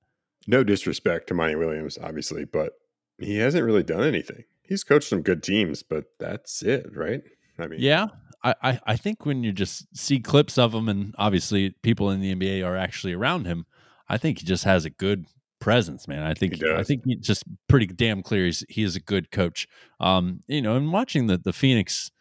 [0.47, 2.73] No disrespect to Monty Williams, obviously, but
[3.19, 4.43] he hasn't really done anything.
[4.63, 7.21] He's coached some good teams, but that's it, right?
[7.57, 8.07] I mean, Yeah,
[8.43, 12.33] I, I, think when you just see clips of him, and obviously people in the
[12.33, 13.65] NBA are actually around him,
[14.07, 15.25] I think he just has a good
[15.59, 16.23] presence, man.
[16.23, 18.45] I think I think he's just pretty damn clear.
[18.45, 19.67] He's he is a good coach.
[19.99, 22.11] Um, you know, and watching the the Phoenix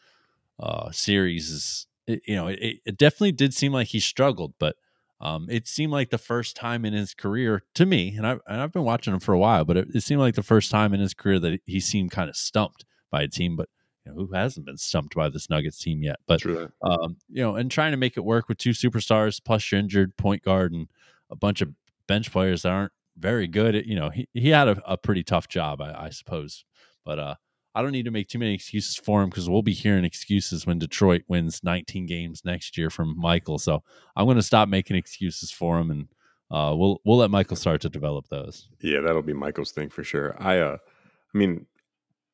[0.58, 4.76] uh series is, it, you know, it, it definitely did seem like he struggled, but.
[5.20, 8.60] Um, it seemed like the first time in his career to me, and I've, and
[8.60, 10.94] I've been watching him for a while, but it, it seemed like the first time
[10.94, 13.56] in his career that he seemed kind of stumped by a team.
[13.56, 13.68] But
[14.04, 16.20] you know, who hasn't been stumped by this Nuggets team yet?
[16.28, 16.40] But
[16.82, 20.16] um, you know, and trying to make it work with two superstars plus your injured
[20.16, 20.86] point guard and
[21.30, 21.70] a bunch of
[22.06, 23.74] bench players that aren't very good.
[23.74, 26.64] At, you know, he, he had a, a pretty tough job, I, I suppose.
[27.04, 27.34] But uh,
[27.74, 30.66] I don't need to make too many excuses for him because we'll be hearing excuses
[30.66, 33.58] when Detroit wins 19 games next year from Michael.
[33.58, 33.82] So
[34.16, 36.08] I'm going to stop making excuses for him, and
[36.50, 38.68] uh, we'll we'll let Michael start to develop those.
[38.80, 40.34] Yeah, that'll be Michael's thing for sure.
[40.42, 40.76] I uh
[41.34, 41.66] I mean,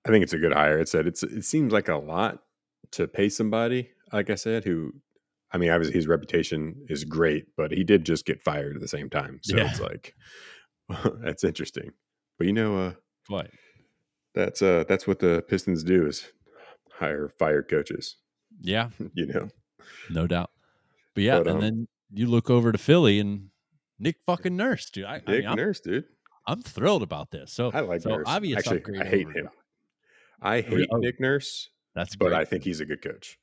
[0.06, 0.78] I think it's a good hire.
[0.78, 2.38] It said it's it seems like a lot
[2.92, 4.92] to pay somebody, like I said, who
[5.50, 8.88] I mean, obviously his reputation is great, but he did just get fired at the
[8.88, 9.40] same time.
[9.42, 9.68] So Yeah.
[9.70, 10.14] it's like
[11.22, 11.90] that's interesting.
[12.38, 12.92] But you know, uh
[13.28, 13.50] What?
[14.34, 16.26] That's uh that's what the Pistons do is
[16.92, 18.16] hire fired coaches,
[18.60, 19.48] Yeah, you know.
[20.10, 20.50] no doubt.
[21.14, 23.48] But yeah, But, and um, then you look over to Philly and
[23.98, 25.04] Nick fucking Nurse, dude.
[25.04, 26.04] I, I Nick mean, I'm, Nurse, dude.
[26.46, 27.52] I'm thrilled about this.
[27.52, 28.24] So I like so Nurse.
[28.26, 29.48] obvious Actually, upgrade I hate him.
[30.42, 30.96] I hate Oh.
[30.98, 32.38] Nick Nurse, That's good, but great.
[32.40, 33.38] I think he's a good coach.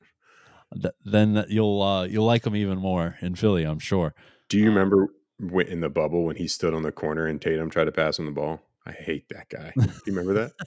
[0.73, 4.13] Th- then you'll uh, you'll like him even more in Philly, I'm sure.
[4.49, 5.07] Do you Um, remember
[5.39, 8.19] when, in the bubble when he stood on the corner and Tatum tried to pass
[8.19, 8.61] him the ball?
[8.85, 9.71] I hate that guy.
[9.77, 10.51] Do you remember that?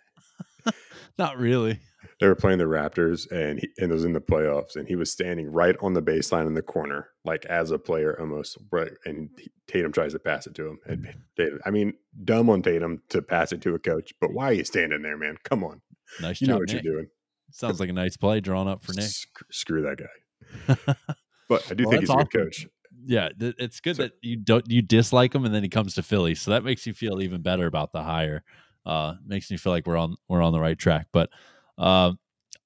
[1.19, 1.81] Not really.
[2.21, 4.95] They were playing the Raptors and he, and it was in the playoffs and he
[4.97, 8.57] was standing right on the baseline in the corner, like as a player almost.
[8.71, 10.79] Right, and he- Tatum tries to pass it to him.
[10.87, 11.15] And mm.
[11.37, 14.53] Tatum, I mean, dumb on Tatum to pass it to a coach, but why are
[14.53, 15.37] you standing there, man?
[15.45, 15.81] Come on,
[16.21, 16.85] Nice you know what Nick.
[16.85, 17.07] you're doing.
[17.51, 19.05] Sounds like a nice play drawn up for Nick.
[19.05, 20.95] Sc- screw that guy.
[21.49, 22.67] But I do Well, think he's that's a good coach.
[23.07, 25.95] Yeah, th- it's good So- that you don't you dislike him and then he comes
[25.95, 28.45] to Philly, so that makes you feel even better about the hire.
[28.87, 31.07] Uh, makes me feel like we're on we're on the right track.
[31.13, 31.31] But
[31.79, 32.19] um,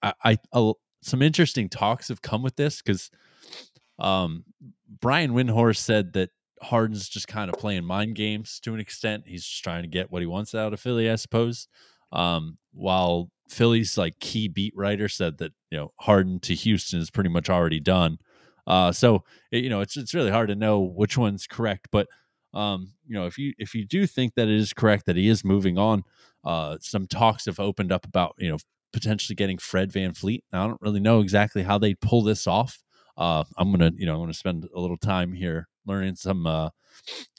[0.02, 0.38] I, I
[1.02, 3.10] some interesting talks have come with this because
[3.98, 4.44] um,
[5.00, 6.30] Brian Windhorst said that
[6.62, 9.24] Harden's just kind of playing mind games to an extent.
[9.26, 11.68] He's just trying to get what he wants out of Philly, I suppose.
[12.12, 17.10] Um, while Philly's like key beat writer said that you know Harden to Houston is
[17.10, 18.18] pretty much already done.
[18.66, 22.08] Uh, so it- you know it's it's really hard to know which one's correct, but
[22.54, 25.28] um, you know if you if you do think that it is correct that he
[25.28, 26.04] is moving on,
[26.44, 28.58] uh, some talks have opened up about you know
[28.92, 30.40] potentially getting Fred VanVleet.
[30.52, 32.82] Now, I don't really know exactly how they pull this off.
[33.16, 36.70] Uh, I'm gonna you know I'm gonna spend a little time here learning some uh,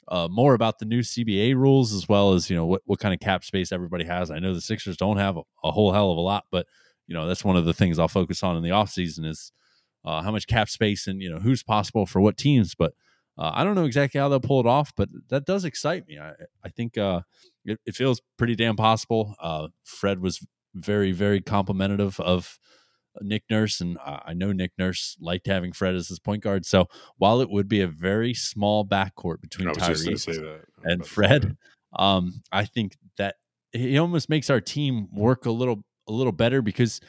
[0.08, 3.14] uh, more about the new CBA rules as well as you know what what kind
[3.14, 4.30] of cap space everybody has.
[4.30, 6.66] I know the Sixers don't have a, a whole hell of a lot, but
[7.06, 9.52] you know that's one of the things I'll focus on in the offseason is
[10.04, 12.74] uh, how much cap space and you know who's possible for what teams.
[12.74, 12.92] But
[13.40, 16.18] uh, I don't know exactly how they'll pull it off, but that does excite me.
[16.18, 17.22] I I think uh,
[17.64, 19.34] it, it feels pretty damn possible.
[19.40, 22.58] Uh, Fred was very very complimentary of
[23.22, 26.66] Nick Nurse, and I know Nick Nurse liked having Fred as his point guard.
[26.66, 30.22] So while it would be a very small backcourt between I was just going to
[30.22, 30.46] Tyrese say that.
[30.46, 31.56] I was and about to say Fred,
[31.96, 33.36] um, I think that
[33.72, 37.00] he almost makes our team work a little a little better because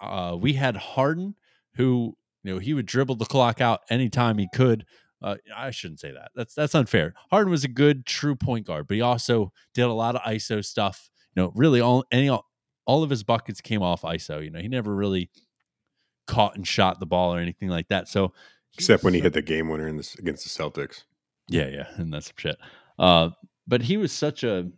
[0.00, 1.34] uh, we had Harden,
[1.74, 4.86] who you know he would dribble the clock out anytime he could.
[5.22, 6.30] Uh, I shouldn't say that.
[6.34, 7.14] That's that's unfair.
[7.30, 10.64] Harden was a good true point guard, but he also did a lot of ISO
[10.64, 11.08] stuff.
[11.34, 12.46] You know, really all any all
[12.86, 14.44] all of his buckets came off ISO.
[14.44, 15.30] You know, he never really
[16.26, 18.08] caught and shot the ball or anything like that.
[18.08, 18.32] So
[18.74, 21.04] Except when he hit the game winner in this, against the Celtics.
[21.48, 22.56] yeah, yeah, and that's some shit.
[22.98, 23.30] Uh,
[23.66, 24.70] but he was such a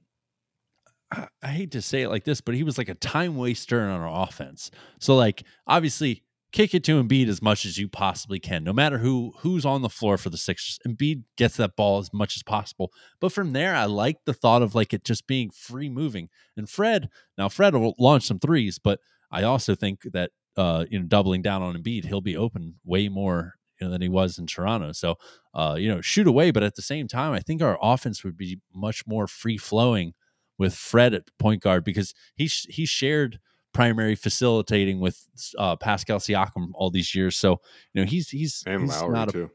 [1.10, 3.80] I, I hate to say it like this, but he was like a time waster
[3.80, 4.70] on our offense.
[5.00, 8.98] So like obviously kick it to Embiid as much as you possibly can, no matter
[8.98, 10.78] who who's on the floor for the Sixers.
[10.86, 12.92] Embiid gets that ball as much as possible.
[13.20, 16.28] But from there, I like the thought of like it just being free moving.
[16.56, 20.98] And Fred, now Fred will launch some threes, but I also think that uh, you
[20.98, 24.38] know, doubling down on Embiid, he'll be open way more you know, than he was
[24.38, 24.92] in Toronto.
[24.92, 25.16] So
[25.54, 26.50] uh, you know, shoot away.
[26.50, 30.14] But at the same time, I think our offense would be much more free flowing
[30.58, 33.38] with Fred at point guard because he sh- he shared
[33.72, 35.26] primary facilitating with
[35.58, 37.36] uh, Pascal Siakam all these years.
[37.36, 37.60] So
[37.92, 39.50] you know, he's he's And he's Lowry, not a- too.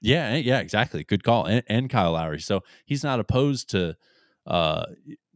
[0.00, 1.04] yeah, eh, yeah, exactly.
[1.04, 1.46] Good call.
[1.46, 2.40] And, and Kyle Lowry.
[2.40, 3.96] So he's not opposed to
[4.46, 4.86] uh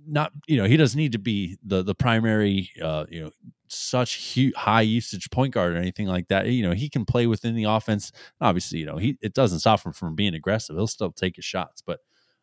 [0.07, 3.31] not you know, he doesn't need to be the the primary uh you know
[3.69, 6.47] such hu- high usage point guard or anything like that.
[6.47, 8.13] You know, he can play within the offense.
[8.41, 10.77] Obviously, you know, he it doesn't stop him from being aggressive.
[10.77, 12.01] He'll still take his shots, but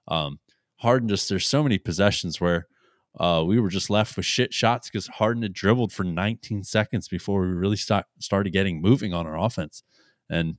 [0.07, 0.39] um
[0.77, 2.67] Harden just there's so many possessions where
[3.19, 7.07] uh, we were just left with shit shots because Harden had dribbled for 19 seconds
[7.07, 9.83] before we really start, started getting moving on our offense.
[10.29, 10.57] And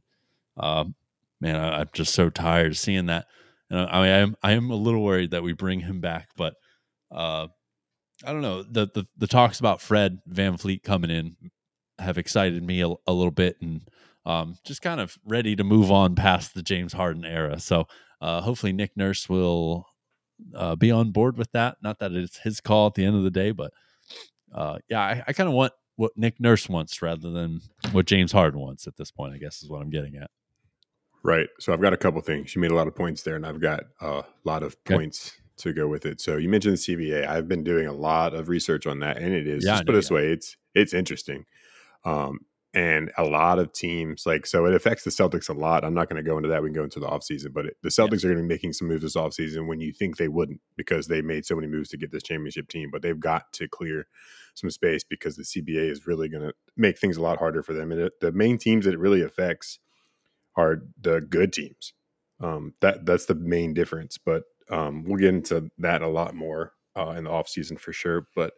[0.59, 0.95] um,
[1.41, 3.27] man, I, I'm just so tired seeing that.
[3.71, 6.55] And I, I am I am a little worried that we bring him back, but
[7.11, 7.49] uh,
[8.25, 8.63] I don't know.
[8.63, 11.37] The, the the talks about Fred VanVleet coming in
[11.99, 13.81] have excited me a, a little bit, and
[14.27, 17.59] um, just kind of ready to move on past the James Harden era.
[17.61, 17.87] So
[18.21, 19.87] uh, hopefully Nick Nurse will
[20.55, 21.77] uh, be on board with that.
[21.83, 23.73] Not that it's his call at the end of the day, but
[24.53, 27.61] uh, yeah, I, I kind of want what Nick Nurse wants rather than
[27.93, 29.35] what James Harden wants at this point.
[29.35, 30.31] I guess is what I'm getting at.
[31.25, 31.49] Right.
[31.61, 32.55] So I've got a couple things.
[32.55, 34.97] You made a lot of points there, and I've got a lot of Okay.
[34.97, 36.21] points to go with it.
[36.21, 37.27] So you mentioned the CBA.
[37.27, 39.95] I've been doing a lot of research on that, and it is Yeah, just put
[39.95, 41.45] it this you way, it's it's interesting.
[42.05, 42.41] Um,
[42.75, 45.85] and a lot of teams like so it affects the Celtics a lot.
[45.85, 46.63] I'm not going to go into that.
[46.63, 48.73] We can go into the offseason, but it, the Celtics are going to be making
[48.73, 51.91] some moves this offseason when you think they wouldn't because they made so many moves
[51.91, 52.91] to get this championship team.
[52.91, 54.07] But they've got to clear
[54.55, 57.75] some space because the CBA is really going to make things a lot harder for
[57.75, 57.93] them.
[57.93, 59.79] And it, the main teams that it really affects
[60.57, 61.93] are the good teams.
[62.41, 64.17] Um, that that's the main difference.
[64.17, 68.27] But um, we'll get into that a lot more uh, in the offseason for sure.
[68.35, 68.55] But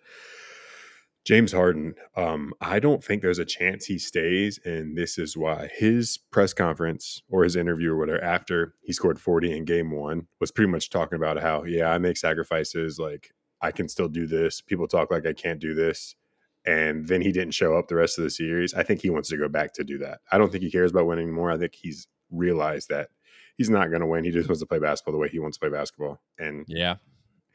[1.24, 5.70] James Harden, um, I don't think there's a chance he stays, and this is why.
[5.74, 10.26] His press conference or his interview or whatever after he scored 40 in game one
[10.38, 13.32] was pretty much talking about how, yeah, I make sacrifices, like
[13.62, 14.60] I can still do this.
[14.60, 16.14] People talk like I can't do this.
[16.66, 18.74] And then he didn't show up the rest of the series.
[18.74, 20.20] I think he wants to go back to do that.
[20.30, 21.50] I don't think he cares about winning anymore.
[21.50, 23.08] I think he's realized that
[23.56, 24.24] he's not going to win.
[24.24, 26.20] He just wants to play basketball the way he wants to play basketball.
[26.38, 26.96] And Yeah,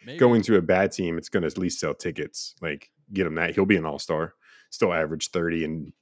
[0.05, 0.17] Maybe.
[0.17, 2.55] going to a bad team, it's going to at least sell tickets.
[2.62, 3.56] Like get him that.
[3.56, 4.34] He'll be an all star.
[4.69, 5.93] Still average thirty and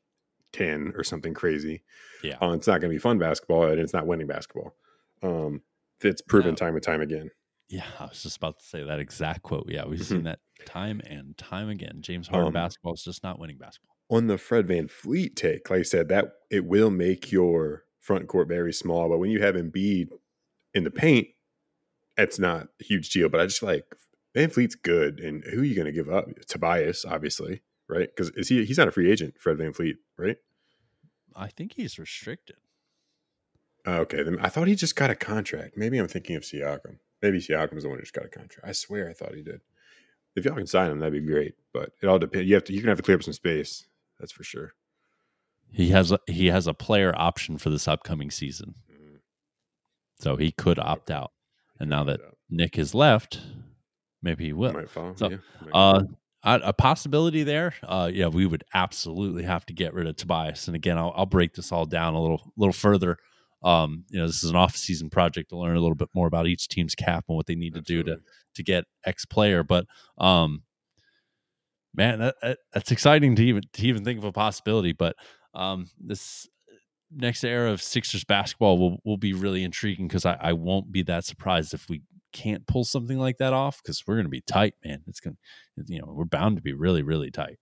[0.54, 1.84] ten or something crazy.
[2.24, 2.38] Yeah.
[2.42, 4.76] Uh, it's not going to be fun basketball, and it's not winning basketball.
[5.24, 5.62] Um,
[6.02, 6.56] it's proven No.
[6.56, 7.32] time and time again.
[7.70, 9.68] Yeah, I was just about to say that exact quote.
[9.70, 10.04] Yeah, we've Mhm.
[10.06, 11.98] seen that time and time again.
[12.02, 13.96] James Harden Um, basketball is just not winning basketball.
[14.10, 18.48] on the Fred VanVleet take, like I said, that it will make your front court
[18.48, 19.10] very small.
[19.10, 20.08] But when you have Embiid
[20.74, 21.28] in the paint,
[22.18, 23.28] it's not a huge deal.
[23.28, 23.84] But I just like
[24.38, 26.26] VanVleet's good, and who are you going to give up?
[26.48, 28.08] Tobias, obviously, right?
[28.16, 28.64] Because is he?
[28.66, 30.38] He's not a free agent, Fred VanVleet, right?
[31.36, 32.58] I think he's restricted.
[33.86, 35.78] Oh, okay, then I thought he just got a contract.
[35.78, 36.98] Maybe I'm thinking of Siakam.
[37.22, 38.68] Maybe Siakam's the one who just got a contract.
[38.68, 39.62] I swear I thought he did.
[40.36, 41.56] If y'all can sign him, that'd be great.
[41.74, 42.48] But it all depends.
[42.48, 42.74] You have to.
[42.74, 43.88] You're gonna have to clear up some space.
[44.20, 44.74] That's for sure.
[45.72, 49.20] He has a, he has a player option for this upcoming season, Mhm.
[50.20, 51.32] so he could opt out.
[51.80, 52.20] And now that
[52.50, 53.42] Nick is left,
[54.22, 54.74] maybe he will.
[55.16, 55.38] so, yeah,
[55.74, 56.04] Uh,
[56.44, 57.74] a, possibility there.
[57.84, 60.68] Uh, yeah, we would absolutely have to get rid of Tobias.
[60.68, 63.18] And again, I'll, I'll break this all down a little, little further.
[63.64, 66.48] Um, you know, this is an off-season project to learn a little bit more about
[66.48, 68.20] each team's cap and what they need to do to
[68.56, 69.64] to get X player.
[69.64, 69.86] But
[70.18, 70.64] um,
[71.96, 74.94] man, that, that that's exciting to even to even think of a possibility.
[74.94, 75.16] But
[75.54, 76.48] um, this
[77.12, 81.02] next era of Sixers basketball will will be really intriguing because I, I won't be
[81.04, 82.04] that surprised if we
[82.38, 85.02] can't pull something like that off because we're going to be tight, man.
[85.08, 85.38] It's going
[85.78, 87.58] to, you know, we're bound to be really, really tight.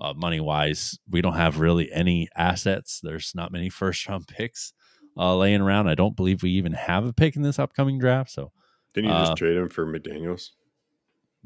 [0.00, 3.00] Uh, money wise, we don't have really any assets.
[3.02, 4.72] There's not many first round picks
[5.16, 5.88] uh, laying around.
[5.88, 8.30] I don't believe we even have a pick in this upcoming draft.
[8.30, 8.52] So,
[8.94, 10.50] Didn't you uh, just trade him for McDaniels?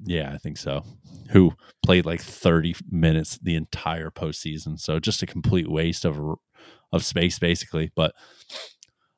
[0.04, 0.84] yeah, I think so.
[1.30, 1.52] Who
[1.84, 4.78] played like 30 minutes the entire postseason.
[4.78, 6.18] So just a complete waste of
[6.92, 7.90] of space, basically.
[7.94, 8.14] But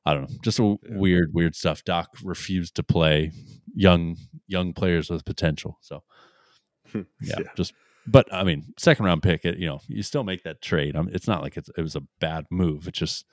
[0.06, 0.96] I don't know, just a Yeah.
[0.98, 1.82] weird, weird stuff.
[1.84, 3.32] Doc refused to play
[3.74, 5.78] young young players with potential.
[5.80, 6.02] So
[6.94, 7.72] yeah, just
[8.06, 10.94] but I mean, second round pick, it you know, you still make that trade.
[10.96, 12.86] Um, it's not like it's, it was a bad move.
[12.86, 13.24] It just,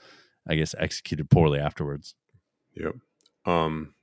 [0.48, 2.16] I guess, executed poorly afterwards.
[2.76, 2.96] Yep.
[3.46, 3.94] Um,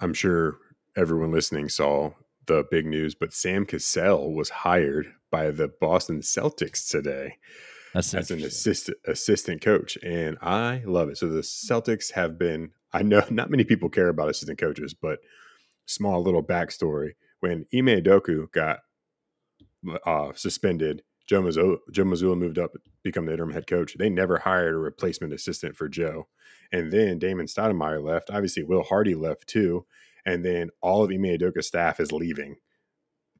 [0.00, 0.58] I'm sure
[0.96, 2.10] everyone listening saw
[2.46, 7.36] the big news, but Sam Cassell was hired by the Boston Celtics today
[7.98, 11.18] That's as an assistant assistant coach, and I love it.
[11.18, 12.70] So the Celtics have been.
[12.92, 15.18] I know not many people care about assistant coaches, but
[15.84, 18.78] small little backstory: when Ime Udoka got
[20.06, 23.96] uh, suspended, Joe Mazzulla, Joe Mazzulla moved up to become the interim head coach.
[23.98, 26.28] They never hired a replacement assistant for Joe,
[26.70, 28.30] and then Damon Stoudemire left.
[28.30, 29.86] Obviously, Will Hardy left too,
[30.24, 32.58] and then all of Ime Udoka's staff is leaving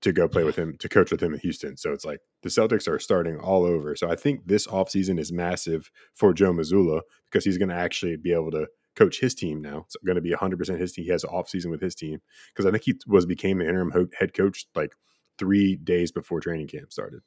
[0.01, 1.77] to go play with him to coach with him in Houston.
[1.77, 3.97] So it's like the Celtics are starting all over.
[3.97, 8.17] So I think this offseason is massive for Joe Mazzulla because he's going to actually
[8.17, 9.85] be able to coach his team now.
[9.87, 11.05] It's going to be 100% his team.
[11.05, 12.21] He has an offseason with his team
[12.53, 14.93] because I think he was became the interim ho- head coach like
[15.39, 17.21] three days before training camp started.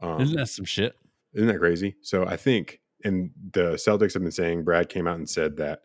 [0.00, 0.96] Um, Isn't that some shit?
[1.32, 1.96] isn't that crazy?
[2.02, 5.80] So I think, and the Celtics have been saying, Brad came out and said that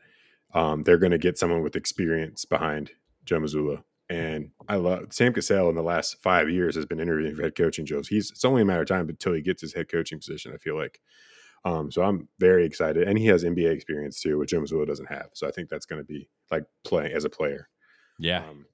[0.53, 2.91] um, they're going to get someone with experience behind
[3.25, 3.83] Joe Mazzulla.
[4.09, 7.55] And I love Sam Cassell in the last five years has been interviewing for head
[7.55, 8.07] coaching jobs.
[8.07, 10.51] He's it's only a matter of time until he gets his head coaching position.
[10.53, 10.99] I feel like,
[11.63, 15.09] um, so I'm very excited, and he has NBA experience too, which Joe Mazzulla doesn't
[15.09, 15.29] have.
[15.33, 17.69] So I think that's going to be like playing as a player.
[18.17, 18.43] Yeah.
[18.49, 18.65] Um,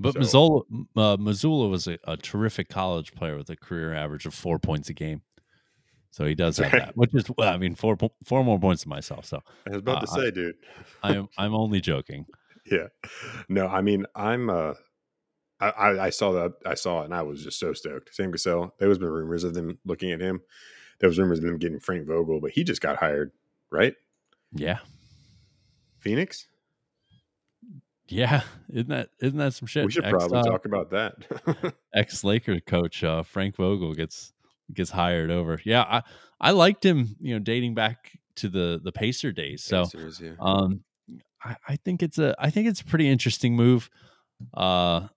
[0.00, 4.26] But So- Mazzulla, uh, Mazzulla was a, a terrific college player with a career average
[4.26, 5.22] of four points a game.
[6.10, 8.90] So he does have that, which is, well, I mean, four four more points than
[8.90, 9.26] myself.
[9.26, 10.56] So I was about to Uh, say, dude.
[11.04, 12.26] I'm I'm only joking.
[12.70, 12.88] Yeah
[13.48, 14.74] no i mean i'm uh
[15.58, 18.14] I, I saw that I saw it and I was just so stoked.
[18.14, 18.74] Sam Cassell.
[18.78, 20.42] There was been rumors of them looking at him.
[21.00, 23.32] There was rumors of them getting Frank Vogel, but he just got hired,
[23.70, 23.94] right?
[24.52, 24.78] Yeah,
[25.98, 26.46] Phoenix.
[28.08, 28.42] yeah.
[28.70, 29.84] Isn't that isn't that some shit?
[29.84, 31.74] we should Ex, probably uh, talk about that.
[31.94, 34.32] ex Laker coach uh, Frank Vogel gets
[34.72, 35.60] gets hired over.
[35.64, 36.02] Yeah, I
[36.40, 37.16] I liked him.
[37.20, 39.64] You know, dating back to the the Pacer days.
[39.64, 40.32] So Pacers, yeah.
[40.38, 40.84] um,
[41.46, 43.88] I, I think it's a I think it's a pretty interesting move.
[44.54, 45.08] Uh,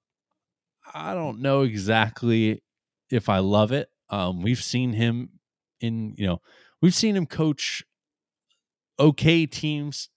[0.94, 2.64] I don't know exactly
[3.10, 3.90] if I love it.
[4.10, 5.30] Um, we've seen him
[5.82, 6.42] in you know
[6.82, 7.84] we've seen him coach
[9.00, 10.10] okay teams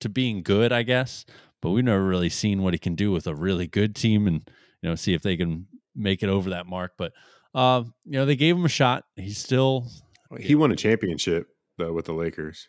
[0.00, 1.24] to being good, I guess,
[1.62, 4.48] but we've never really seen what he can do with a really good team and
[4.82, 6.92] you know see if they can make it over that mark.
[6.98, 7.12] But
[7.54, 9.04] uh, you know they gave him a shot.
[9.16, 9.86] He's still
[10.38, 11.46] he won a championship
[11.78, 12.68] though with the Lakers.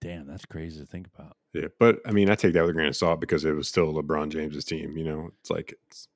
[0.00, 0.26] Damn.
[0.26, 1.36] That's crazy to think about.
[1.52, 3.68] Yeah, but I mean, I take that with a grain of salt because it was
[3.68, 4.96] still LeBron James's team.
[4.96, 6.08] You know, it's like it's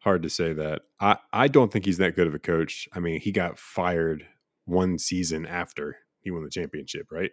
[0.00, 0.82] hard to say that.
[1.00, 2.88] I I don't think he's that good of a coach.
[2.92, 4.26] I mean, he got fired
[4.64, 7.30] one season after he won the championship, right?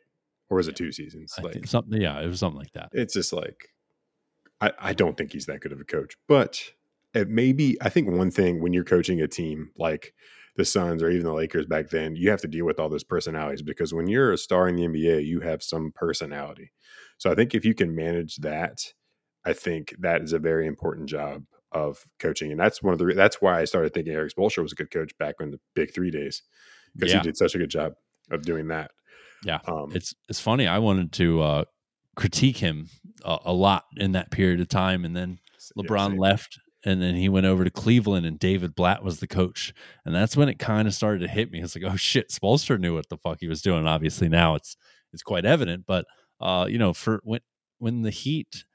[0.50, 1.34] Or was it two seasons?
[1.38, 2.00] I Like think something.
[2.00, 2.90] Yeah, it was something like that.
[2.94, 3.70] it's just like
[4.62, 6.16] I I don't think he's that good of a coach.
[6.28, 6.62] But
[7.16, 10.14] it maybe I think one thing when you're coaching a team like
[10.56, 13.04] the Suns or even the Lakers back then, you have to deal with all those
[13.04, 16.72] personalities because when you're a star in the NBA, you have some personality.
[17.18, 18.94] So I think if you can manage that,
[19.46, 23.14] I think that is a very important job of coaching, and that's one of the
[23.16, 25.94] that's why I started thinking Erik Spoelstra was a good coach back in the Big
[25.94, 26.44] Three days
[26.96, 27.18] because Yeah.
[27.20, 27.94] he did such a good job
[28.30, 28.92] of doing that.
[29.44, 29.60] Yeah.
[29.68, 30.68] Um, It's it's funny.
[30.68, 31.64] I wanted to uh,
[32.16, 32.90] critique him
[33.26, 35.40] a, a lot in that period of time, and then
[35.78, 36.18] LeBron same.
[36.20, 39.74] left, and then he went over to Cleveland, and David Blatt was the coach,
[40.06, 41.62] and that's when it kind of started to hit me.
[41.62, 43.88] It's like, oh shit, Spoelstra knew what the fuck he was doing.
[43.88, 44.76] Obviously, now it's
[45.14, 46.06] it's quite evident, but
[46.42, 47.42] uh, you know, for when
[47.80, 48.66] when the Heat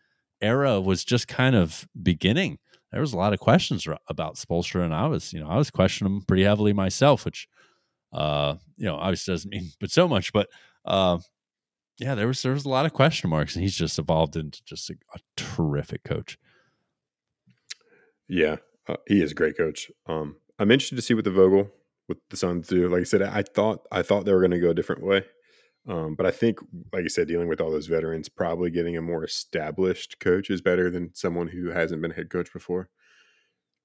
[0.41, 2.59] era was just kind of beginning,
[2.93, 5.71] there was a lot of questions about Spoelstra, and I was, you know, I was
[5.71, 7.49] questioning him pretty heavily myself, which,
[8.13, 10.49] uh, you know, obviously doesn't mean but so much, but
[10.85, 11.19] uh,
[11.99, 14.63] yeah, there was there was a lot of question marks, and he's just evolved into
[14.65, 16.39] just a, a terrific coach.
[18.29, 18.57] Yeah,
[18.89, 19.91] uh, he is a great coach.
[20.07, 21.71] Um, I'm interested to see what the Vogel
[22.09, 22.89] with the Suns do.
[22.89, 25.25] Like I said, I thought I thought they were going to go a different way,
[25.87, 26.59] um, but I think,
[26.93, 30.61] like I said, dealing with all those veterans, probably getting a more established coach is
[30.61, 32.91] better than someone who hasn't been a head coach before.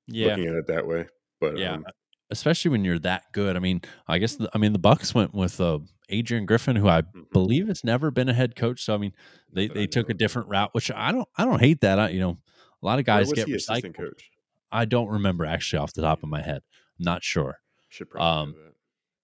[0.08, 1.08] Yeah, looking at it that way,
[1.40, 1.86] but yeah, um,
[2.30, 3.56] especially when you're that good.
[3.56, 5.80] I mean, I guess the, I mean the Bucks went with uh,
[6.10, 7.32] Adrian Griffin, who I mhm.
[7.32, 8.84] believe has never been a head coach.
[8.84, 9.14] So I mean,
[9.54, 12.00] they they took a different route, which I don't I don't hate that.
[12.00, 12.38] I, you know,
[12.82, 13.98] a lot of guys get he assistant recycled.
[13.98, 14.30] coach?
[14.74, 16.62] I don't remember actually off the top of my head.
[17.00, 17.60] I'm not sure.
[17.90, 18.56] Should probably Um.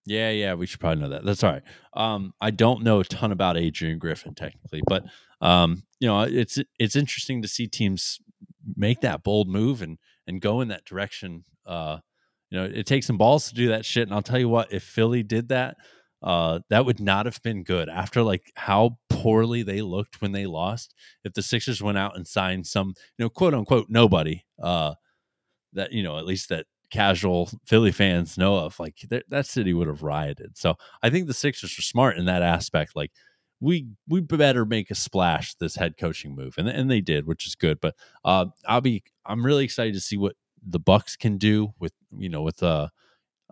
[0.06, 1.24] Yeah, yeah, we should probably know that.
[1.24, 1.64] That's all right.
[1.94, 5.04] Um, I don't know a ton about Adrian Griffin technically, but
[5.42, 8.20] um, you know, it's it's interesting to see teams
[8.76, 11.44] make that bold move and and go in that direction.
[11.66, 12.00] Uh,
[12.50, 14.08] you know, it takes some balls to do that shit.
[14.08, 15.78] And I'll tell you what, if Philly did that,
[16.24, 17.90] uh, that would not have been good.
[17.90, 22.28] After like how poorly they looked when they lost, if the Sixers went out and
[22.28, 24.96] signed some, you know, quote unquote nobody, uh,
[25.74, 29.74] that you know, at least that casual Philly fans know of, like that, that city
[29.74, 30.58] would have rioted.
[30.58, 32.96] So I think the Sixers are smart in that aspect.
[32.96, 33.12] Like
[33.60, 37.46] we we better make a splash this head coaching move, and and they did, which
[37.48, 37.80] is good.
[37.82, 41.94] But uh, I'll be I'm really excited to see what the Bucks can do with
[42.18, 42.90] you know with uh,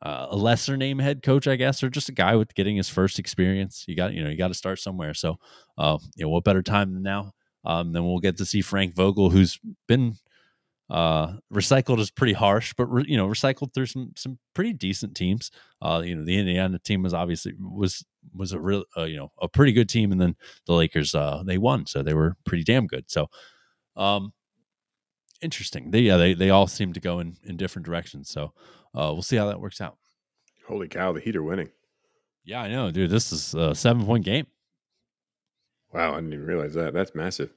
[0.01, 2.89] uh, a lesser name head coach, I guess, or just a guy with getting his
[2.89, 3.85] first experience.
[3.87, 5.13] You got you know you got to start somewhere.
[5.13, 5.37] So
[5.77, 7.33] uh, you know what better time than now?
[7.65, 10.15] Um, then we'll get to see Frank Vogel, who's been
[10.89, 15.15] uh, recycled is pretty harsh, but re, you know, recycled through some some pretty decent
[15.15, 15.51] teams.
[15.81, 19.31] Uh, you know, the Indiana team was obviously was was a real uh, you know
[19.41, 20.35] a pretty good team, and then
[20.65, 23.05] the Lakers uh, they won, so they were pretty damn good.
[23.09, 23.27] So,
[23.97, 24.31] um,
[25.41, 25.91] interesting.
[25.91, 28.29] They yeah they they all seem to go in in different directions.
[28.29, 28.53] So,
[28.95, 29.97] uh, we'll see how that works out.
[30.67, 31.69] Holy cow, the Heat are winning!
[32.45, 33.09] Yeah, I know, dude.
[33.09, 34.47] This is a seven point game.
[35.93, 36.93] Wow, I didn't even realize that.
[36.93, 37.51] That's massive.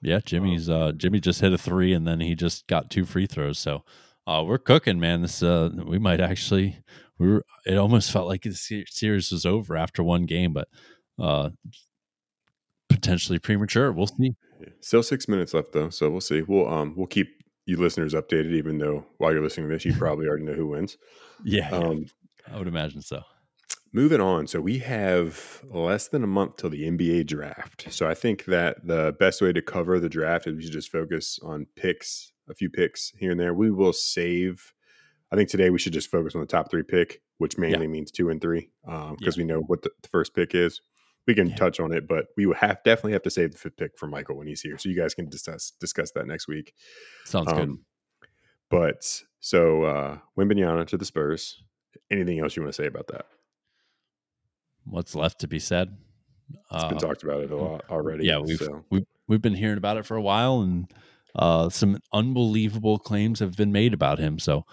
[0.00, 3.26] Yeah, Jimmy's uh Jimmy just hit a three and then he just got two free
[3.26, 3.58] throws.
[3.58, 3.84] So
[4.26, 5.22] uh we're cooking, man.
[5.22, 6.78] This uh we might actually
[7.18, 8.52] we were it almost felt like the
[8.88, 10.68] series was over after one game, but
[11.18, 11.50] uh
[12.88, 13.92] potentially premature.
[13.92, 14.34] We'll see.
[14.80, 16.42] Still six minutes left though, so we'll see.
[16.42, 17.28] We'll um we'll keep
[17.66, 20.68] you listeners updated, even though while you're listening to this, you probably already know who
[20.68, 20.96] wins.
[21.44, 22.06] Yeah, yeah, Um,
[22.50, 23.22] I would imagine so.
[23.92, 27.86] Moving on, so we have less than a month till the NBA draft.
[27.90, 30.92] So I think that the best way to cover the draft is we should just
[30.92, 33.54] focus on picks, a few picks here and there.
[33.54, 34.74] We will save.
[35.32, 38.10] I think today we should just focus on the top three pick, which mainly means
[38.10, 38.70] two and three,
[39.18, 40.80] because we know what the, the first pick is.
[41.26, 41.56] We can Yeah.
[41.56, 44.06] touch on it, but we will have definitely have to save the fifth pick for
[44.06, 46.74] Michael when he's here, so you guys can discuss discuss that next week.
[47.24, 47.58] Sounds good.
[47.68, 47.84] Um,
[48.70, 51.62] But so uh Wembanyama to the Spurs.
[52.10, 53.26] Anything else you want to say about that?
[54.90, 55.96] What's left to be said?
[56.72, 58.24] It's been Uh, talked about it a lot already.
[58.26, 60.86] yeah, we've so we've we've been hearing about it for a while, and
[61.34, 64.38] uh, some unbelievable claims have been made about him.
[64.38, 64.64] So,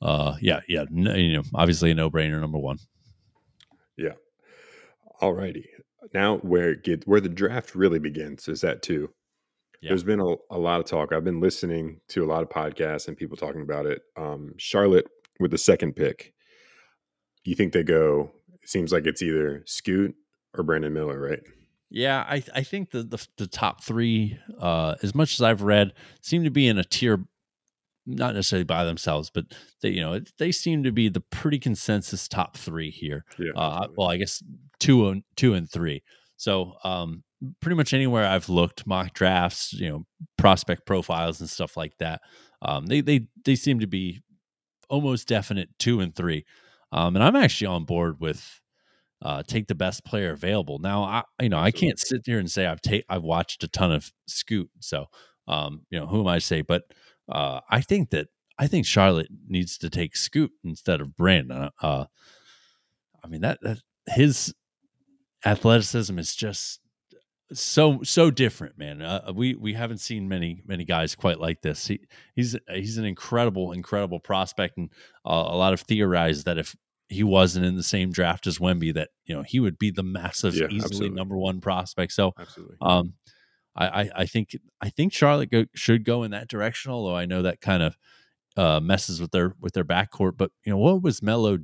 [0.00, 2.78] uh, yeah, yeah, no, you know, obviously a no brainer, number one.
[3.96, 4.14] Yeah.
[5.20, 5.64] Alrighty.
[6.14, 9.10] Now where it get where the draft really begins is that too.
[9.80, 9.90] Yeah.
[9.90, 11.12] There's been a, a lot of talk.
[11.12, 14.02] I've been listening to a lot of podcasts and people talking about it.
[14.16, 15.06] Um, Charlotte
[15.40, 16.32] with the second pick.
[17.44, 18.30] You think they go?
[18.62, 20.14] It seems like it's either Scoot
[20.56, 21.40] or Brandon Miller, right?
[21.90, 25.92] Yeah, I I think the the, the top three, uh, as much as I've read,
[26.22, 27.24] seem to be in a tier,
[28.06, 29.44] not necessarily by themselves, but
[29.82, 33.24] they you know they seem to be the pretty consensus top three here.
[33.38, 33.52] Yeah.
[33.54, 34.42] uh, well, I guess
[34.80, 36.02] two and two and three.
[36.38, 37.22] So, um,
[37.60, 40.06] pretty much anywhere I've looked, mock drafts, you know,
[40.38, 42.20] prospect profiles and stuff like that,
[42.62, 44.22] um, they they they seem to be
[44.88, 46.44] almost definite two and three.
[46.92, 48.60] Um, and I'm actually on board with
[49.22, 50.78] uh, take the best player available.
[50.78, 53.92] Now, I you know I can't sit here and say I've I've watched a ton
[53.92, 55.06] of Scoot, so
[55.48, 56.62] um, you know who am I to say?
[56.62, 56.82] But
[57.28, 58.28] uh, I think that
[58.58, 61.70] I think Charlotte needs to take Scoot instead of Brandon.
[61.80, 62.04] Uh,
[63.24, 63.78] I mean that that
[64.08, 64.52] his
[65.44, 66.80] athleticism is just
[67.52, 69.02] so so different, man.
[69.02, 71.86] Uh, we we haven't seen many many guys quite like this.
[71.86, 72.00] He
[72.34, 74.90] he's he's an incredible incredible prospect, and
[75.24, 76.74] uh, a lot of theorize that if
[77.12, 80.02] he wasn't in the same draft as Wemby, that you know he would be the
[80.02, 81.16] massive, Yeah, easily absolutely.
[81.16, 82.12] number one prospect.
[82.12, 82.76] So Absolutely.
[82.80, 83.14] um,
[83.76, 86.92] I, I, I think I think Charlotte go, should go in that direction.
[86.92, 87.96] Although I know that kind of
[88.56, 90.36] uh, messes with their with their backcourt.
[90.36, 91.58] But you know what was Melo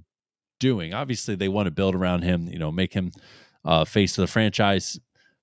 [0.61, 0.95] doing?
[0.95, 2.49] Obviously, they want to build around him.
[2.49, 3.13] You know, make him
[3.65, 4.99] uh, face of the franchise.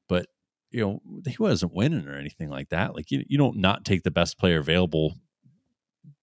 [0.10, 0.28] But
[0.72, 2.96] you know he wasn't winning or anything like that.
[2.96, 5.16] Like you, you don't not take the best player available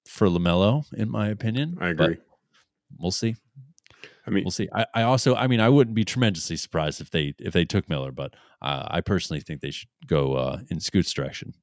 [0.06, 1.78] for Lamelo, in my opinion.
[1.80, 2.16] I But agree.
[2.98, 3.36] we'll see.
[4.26, 4.68] I mean, We'll see.
[4.72, 7.88] I, I also, I mean, I wouldn't be tremendously surprised if they if they took
[7.88, 11.54] Miller, but uh, I personally think they should go uh, in Scoot's direction.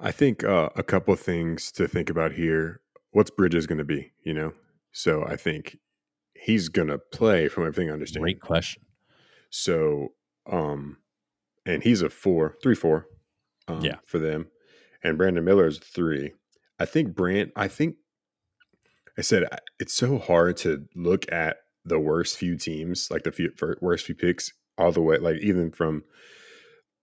[0.00, 2.80] I think uh, a couple of things to think about here.
[3.12, 4.12] What's Bridges going to be?
[4.24, 4.52] You know,
[4.92, 5.78] so I think
[6.34, 8.22] he's going to play from everything I understand.
[8.22, 8.82] Great question.
[9.50, 10.08] So,
[10.50, 10.98] um,
[11.64, 13.06] and he's a four, three, four,
[13.68, 13.96] um, Yeah.
[14.04, 14.48] for them,
[15.02, 16.32] and Brandon Miller is three.
[16.78, 17.52] I think Brand.
[17.56, 17.96] I think
[19.18, 19.44] I said
[19.78, 24.14] it's so hard to look at the worst few teams, like the few, worst few
[24.14, 26.04] picks, all the way, like even from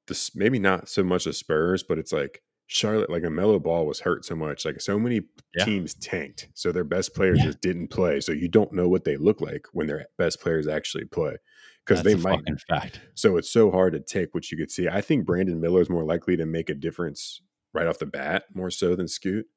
[0.08, 0.36] this.
[0.36, 3.10] Maybe not so much the Spurs, but it's like Charlotte.
[3.10, 4.66] Like LaMelo Ball was hurt so much.
[4.66, 5.22] Like so many
[5.56, 5.66] Yeah.
[5.66, 7.46] teams tanked, so their best players Yeah.
[7.46, 8.20] just didn't play.
[8.22, 11.38] So you don't know what they look like when their best players actually play
[11.86, 13.02] because they might fucking fact.
[13.16, 14.88] so it's so hard to take what you could see.
[14.88, 17.42] I think Brandon Miller is more likely to make a difference
[17.74, 19.48] right off the bat, more so than Scoot.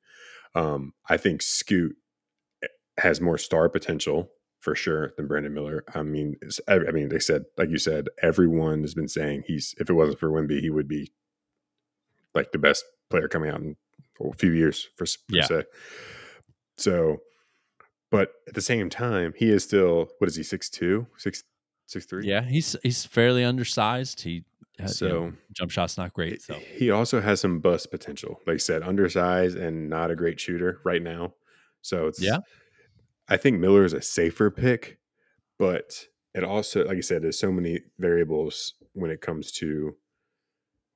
[0.54, 1.96] Um, I think Scoot
[2.98, 4.30] has more star potential
[4.60, 5.84] for sure than Brandon Miller.
[5.94, 6.36] I mean,
[6.66, 9.94] I I mean, they said, like you said, everyone has been saying he's if it
[9.94, 11.12] wasn't for Wemby, he would be
[12.34, 13.76] like the best player coming out in
[14.20, 15.44] a few years for, per Yeah.
[15.44, 15.64] se.
[16.78, 17.18] So,
[18.10, 21.44] but at the same time, he is still what is he six two six
[21.86, 22.26] six three?
[22.26, 24.20] Yeah, he's he's fairly undersized.
[24.22, 24.44] He
[24.82, 26.42] uh, So you know, jump shot's not great.
[26.42, 28.40] So He also has some bust potential.
[28.46, 31.34] Like I said, undersized and not a great shooter right now.
[31.82, 32.38] So it's Yeah.
[33.28, 34.98] I think Miller is a safer pick,
[35.58, 39.96] but it also, like I said, there's so many variables when it comes to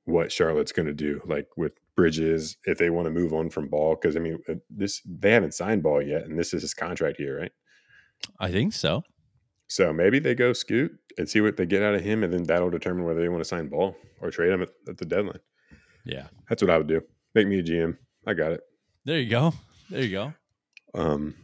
[0.05, 3.69] what Charlotte's going to do, like with Bridges, if they want to move on from
[3.69, 6.75] Ball, because I mean, uh, this they haven't signed Ball yet, and this is his
[6.75, 7.53] contract here, right?
[8.39, 9.03] I think so.
[9.67, 12.45] So maybe they go Scoot and see what they get out of him, and then
[12.45, 15.41] that'll determine whether they want to sign Ball or trade him at, at the deadline.
[16.05, 16.27] Yeah.
[16.49, 17.03] That's what I would do.
[17.35, 17.97] Make me a GM.
[18.27, 18.61] I got it.
[19.05, 19.55] There you go.
[19.89, 20.33] There you go.
[20.95, 21.35] Um,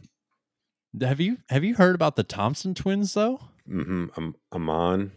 [1.01, 3.39] Have you have you heard about the Thompson twins though?
[3.67, 5.11] hmm I'm Amen,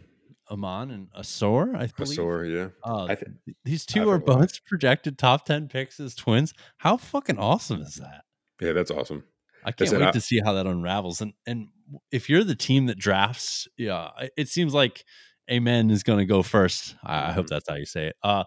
[0.49, 2.19] Amen and Ausar, I believe.
[2.19, 2.67] Ausar, yeah.
[2.83, 3.31] Uh, I th-
[3.63, 6.53] these I've two are heard a both projected top ten picks as twins.
[6.77, 8.23] How fucking awesome is that?
[8.61, 9.23] yeah, that's awesome.
[9.63, 11.21] I can't said wait I- to see how that unravels.
[11.21, 11.67] And and
[12.11, 15.03] if you're the team that drafts, yeah, it- seems like
[15.49, 16.95] Amen is going to go first.
[17.03, 18.15] I, I hope that's how you say it.
[18.23, 18.43] Uh,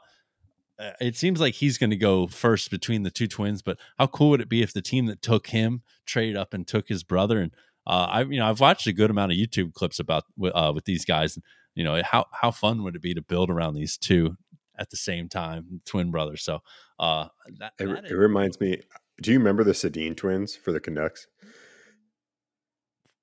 [0.78, 3.62] uh, it seems like he's going to go first between the two twins.
[3.62, 6.66] But how cool would it be if the team that took him traded up and
[6.66, 7.40] took his brother?
[7.40, 7.52] And
[7.86, 10.84] uh, I, you know, I've watched a good amount of YouTube clips about uh, with
[10.84, 11.36] these guys.
[11.36, 11.44] And
[11.74, 14.36] you know, how how fun would it be to build around these two
[14.78, 16.42] at the same time, twin brothers?
[16.42, 16.60] So
[16.98, 18.82] uh, that, It, that it reminds me.
[19.22, 21.28] Do you remember the Sedin twins for the Canucks?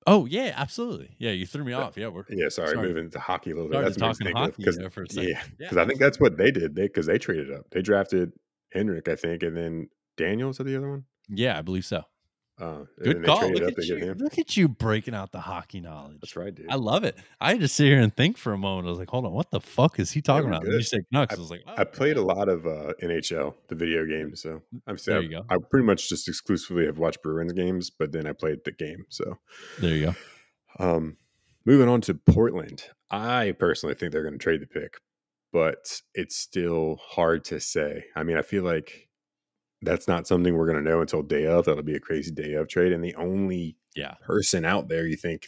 [0.08, 1.16] Oh yeah, absolutely.
[1.20, 1.98] Yeah, you threw me off.
[1.98, 2.88] Yeah, we're Yeah, sorry, Sorry.
[2.88, 3.82] moving to hockey a little bit.
[3.82, 5.30] That's talking makes me think of, hockey 'cause- there for a second.
[5.30, 6.76] Yeah, Yeah, because I think that's what they did.
[6.76, 7.66] They because they traded up.
[7.72, 8.34] They drafted
[8.72, 11.06] Henrik, I think, and then Daniels are the other one.
[11.30, 12.04] Yeah, I believe so.
[12.62, 13.52] Uh, Good call.
[13.52, 14.14] Look at you.
[14.14, 16.20] Look at you breaking out the hockey knowledge.
[16.22, 16.68] That's right, dude.
[16.70, 17.18] I love it.
[17.40, 18.88] I had to sit here and think for a moment.
[18.88, 20.66] I was like, hold on, what the fuck is he talking we're about?
[20.66, 21.36] And you said Canucks.
[21.36, 24.36] I, was like, I oh, played a lot of uh, NHL, the video game.
[24.36, 25.56] So I'm There I.
[25.56, 29.06] I pretty much just exclusively have watched Bruins games, but then I played the game.
[29.10, 29.40] So
[29.80, 30.16] There you go.
[30.80, 31.18] Um,
[31.66, 34.98] moving on to Portland, I personally think they're going to trade the pick,
[35.52, 38.04] but it's still hard to say.
[38.16, 39.10] I mean, I feel like
[39.82, 41.66] that's not something we're going to know until day of.
[41.66, 44.16] That'll be a crazy day of trade, and the only Yeah.
[44.22, 45.48] person out there you think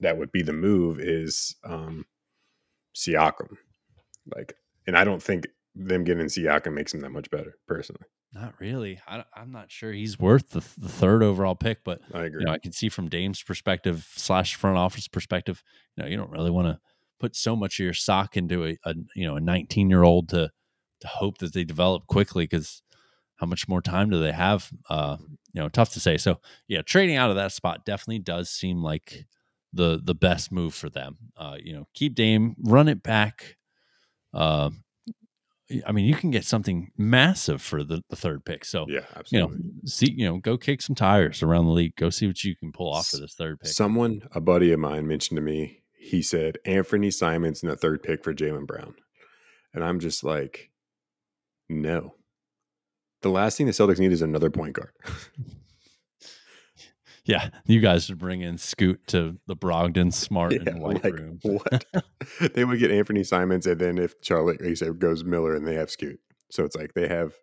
[0.00, 2.06] that would be the move is um,
[2.94, 3.56] Siakam.
[4.34, 4.54] Like,
[4.86, 8.02] and I don't think them getting Siakam makes him that much better, personally.
[8.32, 9.00] Not really.
[9.08, 12.40] I, am not sure he's worth the, the third overall pick, but I agree.
[12.40, 15.62] you know, I can see from Dame's perspective slash front office perspective,
[15.96, 16.78] you know, you don't really want to
[17.18, 20.28] put so much of your sock into a, a you know a 19 year old
[20.28, 20.50] to
[21.00, 22.82] to hope that they develop quickly because
[23.38, 24.70] how much more time do they have?
[24.88, 25.16] Uh,
[25.52, 26.18] you know, tough to say.
[26.18, 29.24] So yeah, trading out of that spot definitely does seem like
[29.72, 31.16] the the best move for them.
[31.36, 33.56] Uh, you know, keep Dame, run it back.
[34.34, 34.70] Uh,
[35.86, 38.64] I mean, you can get something massive for the, the third pick.
[38.64, 39.56] So yeah, absolutely.
[39.56, 41.94] you know, see, you know, go kick some tires around the league.
[41.96, 43.70] Go see what you can pull off for this third pick.
[43.70, 45.82] Someone, a buddy of mine, mentioned to me.
[46.00, 48.94] He said Anthony Simons in the third pick for Jaylen Brown.
[49.74, 50.70] And I'm just like,
[51.68, 52.14] no.
[53.22, 54.92] The last thing the Celtics need is another point guard.
[57.28, 61.12] Yeah, you guys should bring in Scoot to the Brogdon, Smart, Yeah, and White like,
[61.12, 61.38] room.
[61.42, 61.84] what?
[62.54, 65.66] they would get Anthony Simons, and then if Charlotte, like you said, goes Miller, and
[65.66, 66.18] they have Scoot.
[66.50, 67.34] So it's like they have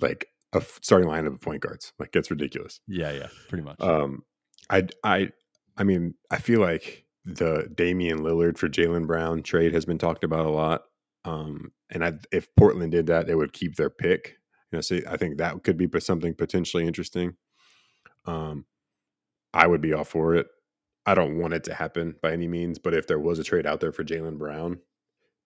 [0.00, 1.92] like a starting lineup of point guards.
[2.00, 2.80] Like it's ridiculous.
[2.88, 3.80] Yeah, yeah, pretty much.
[3.80, 4.24] Um,
[4.68, 5.30] I, I,
[5.76, 10.24] I mean, I feel like the Damian Lillard for Jaylen Brown trade has been talked
[10.24, 10.82] about a lot.
[11.24, 14.38] Um, and I, if Portland did that, they would keep their pick.
[14.72, 17.36] You know, so I think that could be something potentially interesting.
[18.24, 18.64] Um,
[19.54, 20.48] I would be all for it.
[21.06, 23.66] I don't want it to happen by any means, but if there was a trade
[23.66, 24.80] out there for Jaylen Brown,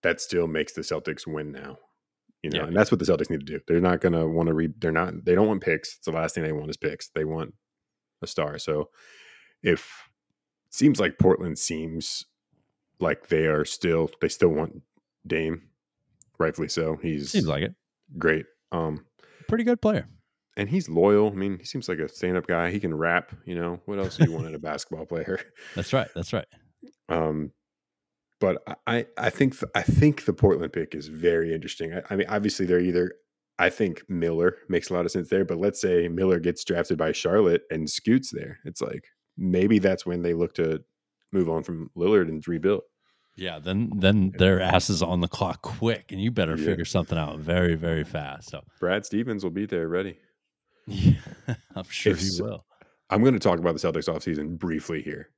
[0.01, 1.77] that still makes the Celtics win now.
[2.41, 2.67] You know, Yeah.
[2.67, 3.59] and that's what the Celtics need to do.
[3.67, 4.69] They're not going to want to re.
[4.79, 5.23] They're not.
[5.23, 5.97] They don't want picks.
[5.97, 7.09] It's the last thing they want is picks.
[7.09, 7.53] They want
[8.23, 8.57] a star.
[8.57, 8.89] So
[9.61, 10.09] if
[10.67, 12.25] it seems like Portland seems
[12.99, 14.81] like they are still they still want
[15.27, 15.69] Dame,
[16.39, 16.95] rightfully so.
[16.95, 17.75] He's Seems like it.
[18.17, 18.47] great.
[18.71, 19.05] Um,
[19.51, 20.07] Pretty good player.
[20.57, 21.27] and he's loyal.
[21.27, 22.71] I mean, he seems like a stand-up guy.
[22.71, 23.31] He can rap.
[23.45, 25.39] You know, what else do you want in a basketball player?
[25.75, 26.07] That's right.
[26.15, 26.47] That's right.
[27.09, 27.51] Um,
[28.39, 31.93] but I- I I think th- I think the Portland pick is very interesting.
[31.93, 33.13] I, I mean, obviously they're either.
[33.59, 36.97] I think Miller makes a lot of sense there, but let's say Miller gets drafted
[36.97, 38.57] by Charlotte and Scoots there.
[38.65, 39.03] It's like
[39.37, 40.81] maybe that's when they look to
[41.31, 42.81] move on from Lillard and rebuild.
[43.37, 46.65] Yeah, then then their ass is on the clock quick, and you better Yeah.
[46.65, 48.49] figure something out very, very fast.
[48.49, 50.17] So Brad Stevens will be there ready.
[50.87, 51.13] yeah,
[51.75, 52.65] I'm sure If he so- will.
[53.09, 55.29] I'm going to talk about the Celtics offseason briefly here.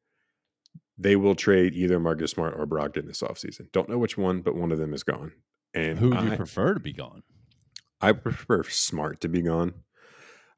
[1.00, 3.72] They will trade either Marcus Smart or Brogdon this offseason.
[3.72, 5.32] Don't know which one, but one of them is gone.
[5.74, 7.24] And Who would you I, prefer to be gone?
[8.00, 9.74] I prefer Smart to be gone.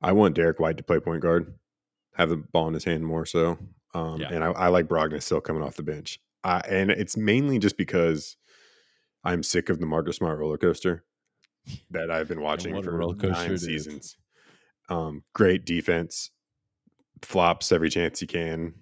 [0.02, 1.54] I want Derrick White to play point guard,
[2.16, 3.58] have the ball in his hand more so.
[3.94, 4.28] Um, Yeah.
[4.34, 6.20] And I, I like Brogdon still coming off the bench.
[6.46, 8.38] I, and it's mainly just because
[9.24, 11.04] I'm sick of the Marcus Smart roller coaster
[11.90, 14.16] that I've been watching for roller coaster nine seasons.
[14.88, 16.30] Um, great defense,
[17.24, 18.76] flops every chance he can.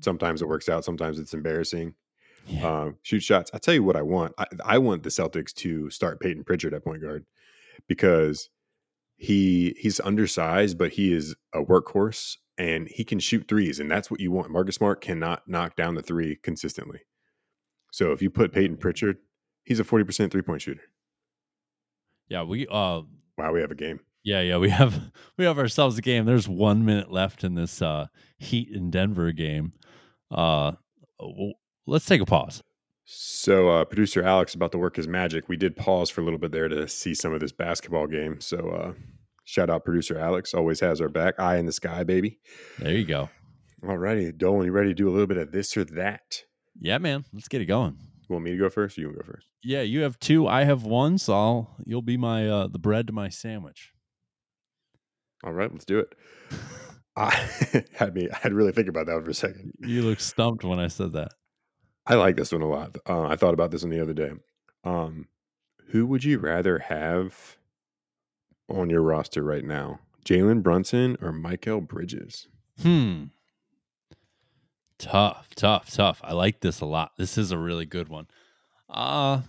[0.00, 1.94] Sometimes it works out, sometimes it's embarrassing.
[2.46, 2.82] Yeah.
[2.82, 3.50] Um, shoot shots.
[3.52, 4.32] I tell you what I want.
[4.38, 7.26] I, I want the Celtics to start Payton Pritchard at point guard
[7.88, 8.48] because
[9.16, 14.10] he he's undersized, but he is a workhorse and he can shoot threes, and that's
[14.10, 14.50] what you want.
[14.50, 17.00] Marcus Smart cannot knock down the three consistently.
[17.90, 19.16] So if you put Payton Pritchard,
[19.64, 20.82] he's a forty percent three point shooter.
[22.28, 23.00] yeah, we uh
[23.38, 24.00] Wow, we have a game.
[24.22, 25.00] yeah, yeah, we have
[25.38, 26.26] we have ourselves a game.
[26.26, 28.06] There's one minute left in this uh
[28.38, 29.72] Heat in Denver game.
[30.30, 30.72] Uh
[31.86, 32.62] let's take a pause.
[33.12, 35.48] So uh, producer Alex about to work his magic.
[35.48, 38.40] We did pause for a little bit there to see some of this basketball game.
[38.40, 38.92] So uh,
[39.50, 41.38] shout out producer Alex, always has our back.
[41.38, 42.38] Eye in the sky, baby.
[42.78, 43.28] There you go.
[43.86, 46.42] All righty, Dolan, you ready to do a little bit of this or that?
[46.78, 47.24] Yeah, man.
[47.32, 47.96] Let's get it going.
[48.28, 48.96] You want me to go first?
[48.96, 49.46] Or you go first?
[49.62, 53.06] Yeah, you have two, I have one, so I'll you'll be my uh the bread
[53.08, 53.92] to my sandwich.
[55.42, 56.14] All right, let's do it.
[57.16, 57.30] I
[57.94, 58.28] had me.
[58.30, 59.72] I had to really think about that for a second.
[59.80, 61.32] You look stumped when I said that.
[62.06, 62.96] I like this one a lot.
[63.08, 64.30] Uh, I thought about this one the other day.
[64.84, 65.28] Um,
[65.88, 67.56] who would you rather have
[68.70, 72.48] on your roster right now, Jalen Brunson or Mikal Bridges?
[72.82, 73.24] Hmm.
[74.98, 76.20] Tough, tough, tough.
[76.22, 77.12] I like this a lot.
[77.16, 78.26] This is a really good one.
[78.88, 79.42] Uh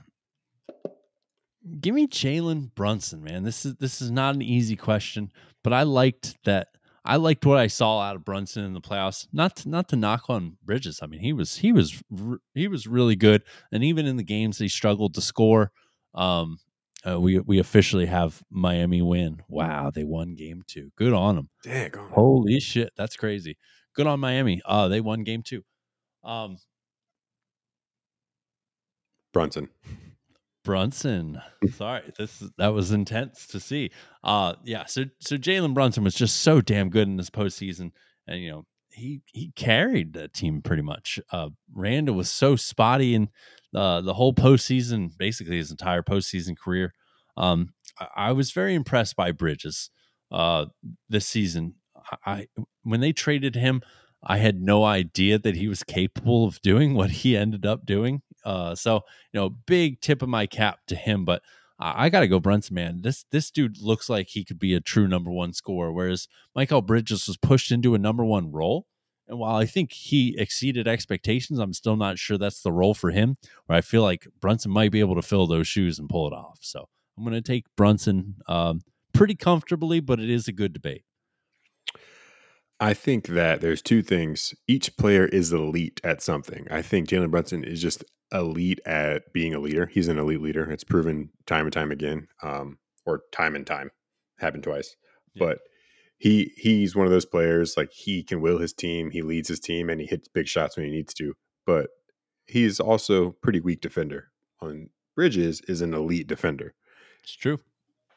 [1.79, 3.43] give me Jalen Brunson, man.
[3.43, 5.31] This is this is not an easy question,
[5.63, 6.69] but I liked that.
[7.03, 9.27] I liked what I saw out of Brunson in the playoffs.
[9.33, 10.99] Not to, not to knock on Bridges.
[11.01, 12.01] I mean, he was he was
[12.53, 15.71] he was really good, and even in the games he struggled to score.
[16.13, 16.59] Um,
[17.07, 19.41] uh, we we officially have Miami win.
[19.47, 20.91] Wow, they won game two.
[20.95, 21.49] Good on them.
[21.63, 23.57] Dang, Holy shit, that's crazy.
[23.93, 24.61] Good on Miami.
[24.65, 25.63] Uh they won game 2.
[26.23, 26.57] Um
[29.33, 29.69] Brunson.
[30.63, 31.41] Brunson.
[31.75, 33.91] Sorry, this that was intense to see.
[34.23, 37.91] Uh yeah, so so Jalen Brunson was just so damn good in this postseason
[38.27, 41.19] and you know, he he carried the team pretty much.
[41.31, 43.29] Uh Randle was so spotty in
[43.75, 46.93] uh, the whole postseason, basically his entire postseason career.
[47.37, 49.89] Um I, I was very impressed by Bridges
[50.31, 50.65] uh
[51.09, 51.75] this season.
[52.25, 52.47] I, I
[52.83, 53.81] when they traded him,
[54.23, 58.21] I had no idea that he was capable of doing what he ended up doing.
[58.43, 59.01] Uh, so
[59.33, 61.25] you know, big tip of my cap to him.
[61.25, 61.41] But
[61.79, 63.01] I, I got to go Brunson, man.
[63.01, 66.85] This this dude looks like he could be a true number one scorer, whereas Mikal
[66.85, 68.87] Bridges was pushed into a number one role.
[69.31, 73.11] And while I think he exceeded expectations, I'm still not sure that's the role for
[73.11, 73.37] him.
[73.65, 76.33] Where I feel like Brunson might be able to fill those shoes and pull it
[76.33, 76.59] off.
[76.61, 78.81] So I'm going to take Brunson um,
[79.13, 81.05] pretty comfortably, but it is a good debate.
[82.81, 84.53] I think that there's two things.
[84.67, 86.67] Each player is elite at something.
[86.69, 88.03] I think Jalen Brunson is just
[88.33, 89.85] elite at being a leader.
[89.85, 90.69] He's an elite leader.
[90.69, 93.91] It's proven time and time again, um, or time and time,
[94.39, 94.97] happened twice.
[95.35, 95.45] Yeah.
[95.45, 95.59] But
[96.21, 99.09] he he's one of those players like he can will his team.
[99.09, 101.33] He leads his team and he hits big shots when he needs to.
[101.65, 101.87] But
[102.45, 104.27] he's also pretty weak defender.
[104.61, 106.75] On Bridges is an elite defender,
[107.23, 107.59] It's true.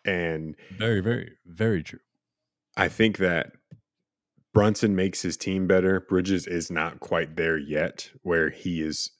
[0.04, 2.00] and Very, very, very true.
[2.76, 3.52] I think that
[4.52, 6.00] Brunson makes his team better.
[6.00, 9.10] Bridges is not quite there yet, where he is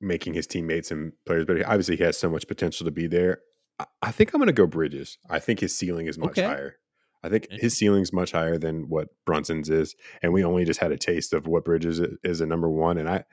[0.00, 1.66] making his teammates and players better.
[1.66, 3.40] Obviously, he has so much potential to be there.
[3.78, 5.18] I, I think I'm going to go Bridges.
[5.28, 6.42] I think his ceiling is much Okay.
[6.44, 6.76] higher.
[7.22, 10.92] I think his ceiling's much higher than what Brunson's is, and we only just had
[10.92, 12.96] a taste of what Bridges is a number one.
[12.98, 13.24] And I,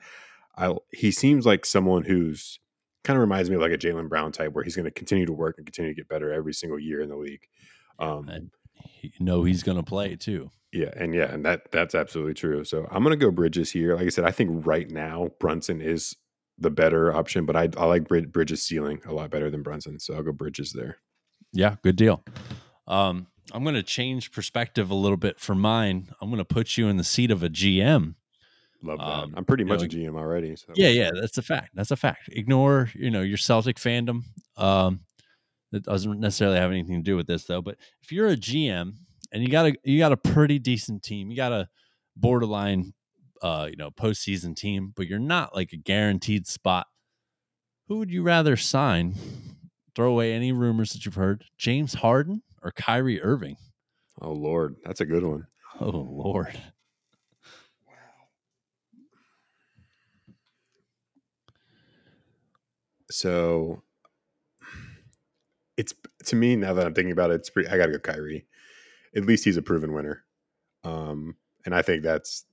[0.56, 2.58] I he seems like someone who's
[3.04, 5.24] kind of reminds me of like a Jaylen Brown type, where he's going to continue
[5.24, 7.46] to work and continue to get better every single year in the league.
[7.98, 8.50] Um, and
[9.00, 10.50] you know he's going to play too.
[10.72, 12.64] yeah, and yeah, and that that's absolutely true.
[12.64, 13.96] So I'm gonna go Bridges here.
[13.96, 16.14] Like I said, I think right now Brunson is
[16.58, 19.98] the better option, but I I like Brid- Bridges' ceiling a lot better than Brunson,
[19.98, 20.98] so I'll go Bridges there.
[21.52, 22.22] Yeah, good deal.
[22.86, 26.08] Um, I'm going to change perspective a little bit for mine.
[26.20, 28.14] I'm going to put you in the seat of a GM.
[28.82, 29.04] Love that.
[29.04, 30.54] Um, I'm pretty you know, much a GM already.
[30.56, 31.70] So Yeah, yeah, that's a fact.
[31.74, 32.28] That's a fact.
[32.30, 34.22] Ignore, you know, your Celtic fandom.
[34.56, 35.00] Um,
[35.72, 37.60] that doesn't necessarily have anything to do with this though.
[37.60, 38.92] But if you're a GM
[39.32, 41.68] and you got a you got a pretty decent team, you got a
[42.16, 42.94] borderline,
[43.42, 46.86] uh, you know, postseason team, but you're not like a guaranteed spot.
[47.88, 49.14] Who would you rather sign?
[49.94, 51.44] Throw away any rumors that you've heard.
[51.58, 53.56] James Harden or Kyrie Irving?
[54.20, 55.46] Oh Lord, that's a good one.
[55.80, 56.58] Oh Lord.
[57.86, 57.92] Wow.
[63.10, 63.82] So
[65.76, 65.94] it's
[66.26, 67.68] to me now that I'm thinking about it, it's pretty.
[67.68, 68.46] I gotta go Kyrie.
[69.16, 70.24] At least he's a proven winner,
[70.84, 72.44] um, and I think that's.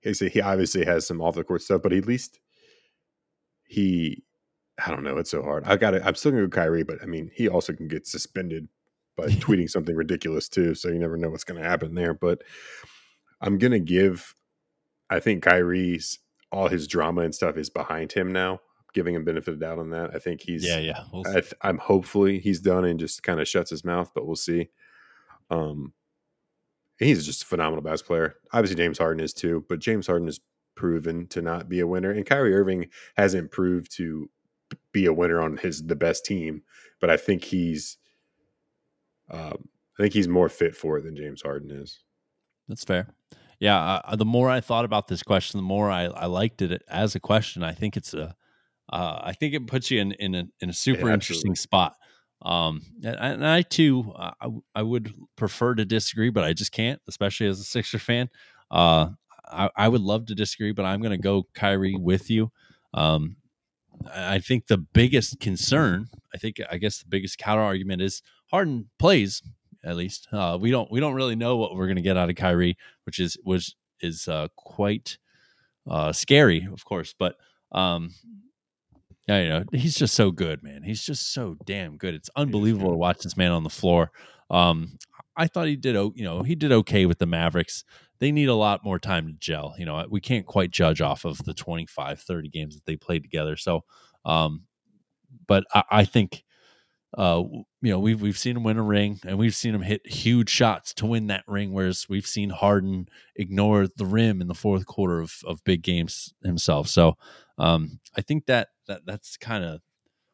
[0.00, 2.40] He he obviously has some off the court stuff, but at least
[3.64, 4.24] he.
[4.84, 5.18] I don't know.
[5.18, 5.64] It's so hard.
[5.66, 8.06] I got to I'm still gonna go Kyrie, but I mean, he also can get
[8.06, 8.66] suspended
[9.22, 10.74] by tweeting something ridiculous too.
[10.74, 12.14] So you never know what's going to happen there.
[12.14, 12.42] But
[13.40, 14.34] I'm gonna give.
[15.08, 16.18] I think Kyrie's
[16.52, 18.60] all his drama and stuff is behind him now.
[18.92, 20.14] Giving him benefit of doubt on that.
[20.14, 20.66] I think he's.
[20.66, 21.04] Yeah, yeah.
[21.12, 21.26] We'll.
[21.26, 24.36] I th- I'm hopefully he's done and just kind of shuts his mouth, but we'll
[24.36, 24.68] see.
[25.48, 25.92] Um,
[26.98, 28.34] he's just a phenomenal basketball player.
[28.52, 30.40] Obviously, James Harden is too, but James Harden is
[30.74, 34.28] proven to not be a winner, and Kyrie Irving hasn't proved to
[34.92, 36.62] be a winner on his the best team.
[37.00, 37.96] But I think he's,
[39.30, 39.68] um,
[39.98, 42.00] I think he's more fit for it than James Harden is.
[42.68, 43.08] That's fair.
[43.58, 46.82] Yeah, uh, the more I thought about this question, the more I, I liked it
[46.88, 47.62] as a question.
[47.62, 48.34] I think it's a,
[48.90, 51.94] uh, I think it puts you in in a in a super Yeah, interesting spot.
[52.42, 56.72] Um, and, and I too, uh, I I would prefer to disagree, but I just
[56.72, 58.30] can't, especially as a Sixer fan.
[58.70, 59.10] Uh,
[59.46, 62.50] I, I would love to disagree, but I'm going to go Kyrie with you.
[62.94, 63.36] Um,
[64.14, 68.88] I think the biggest concern, I think, I guess the biggest counter argument is Harden
[68.98, 69.42] plays
[69.84, 70.28] at least.
[70.32, 72.76] Uh, we don't we don't really know what we're going to get out of Kyrie,
[73.04, 75.18] which is was is uh, quite
[75.88, 77.14] uh, scary, of course.
[77.18, 77.36] But
[77.72, 78.10] um,
[79.28, 80.82] yeah, you know, he's just so good, man.
[80.82, 82.14] He's just so damn good.
[82.14, 84.10] It's unbelievable to watch this man on the floor.
[84.50, 84.98] Um,
[85.36, 87.84] I thought he did, you know, he did okay with the Mavericks.
[88.18, 89.74] They need a lot more time to gel.
[89.78, 93.22] You know, we can't quite judge off of the 25, 30 games that they played
[93.22, 93.56] together.
[93.56, 93.84] So,
[94.24, 94.64] um,
[95.46, 96.44] but I, I think,
[97.16, 97.42] uh,
[97.82, 100.48] you know, we've we've seen him win a ring, and we've seen him hit huge
[100.48, 101.72] shots to win that ring.
[101.72, 106.32] Whereas we've seen Harden ignore the rim in the fourth quarter of of big games
[106.44, 106.86] himself.
[106.88, 107.16] So,
[107.58, 109.80] um, I think that that that's kind of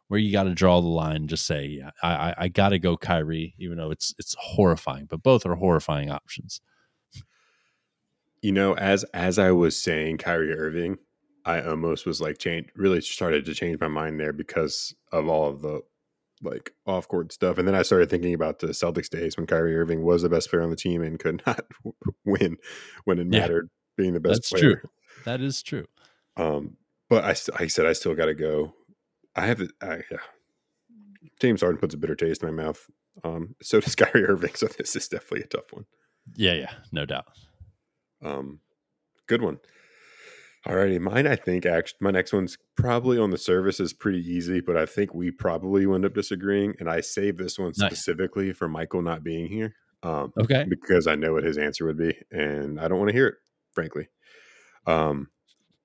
[0.09, 1.29] where you got to draw the line.
[1.29, 5.07] Just say, yeah, I I, I got to go Kyrie, even though it's it's horrifying.
[5.07, 6.61] But both are horrifying options.
[8.43, 10.99] You know, as as I was saying Kyrie Irving,
[11.47, 15.49] I almost was like change really started to change my mind there because of all
[15.49, 15.81] of the
[16.43, 17.59] like off court stuff.
[17.59, 20.51] And then I started thinking about the Celtics days when Kyrie Irving was the best
[20.51, 21.67] player on the team and could not
[22.25, 22.57] win
[23.05, 23.41] when it Yeah.
[23.41, 24.77] mattered being the best That's player.
[24.81, 24.91] true.
[25.25, 25.87] That is true.
[26.37, 26.77] Um,
[27.09, 27.31] but I,
[27.63, 28.75] I said I still got to go.
[29.35, 29.71] I have it.
[29.81, 30.19] I, yeah.
[31.41, 32.87] James Harden puts a bitter taste in my mouth.
[33.25, 34.55] Um, so does Kyrie Irving.
[34.55, 35.87] So this is definitely a tough one.
[36.35, 37.27] Yeah, yeah, no doubt.
[38.23, 38.61] Um,
[39.27, 39.59] good one.
[40.67, 41.27] Alrighty, mine.
[41.29, 44.85] I think actually my next one's probably on the surface is pretty easy, but I
[44.85, 46.75] think we probably wind up disagreeing.
[46.81, 47.91] And I saved this one Nice.
[47.93, 50.65] specifically for Michael not being here, um, Okay.
[50.69, 53.35] because I know what his answer would be, and I don't want to hear it,
[53.73, 54.09] frankly.
[54.87, 55.31] Um,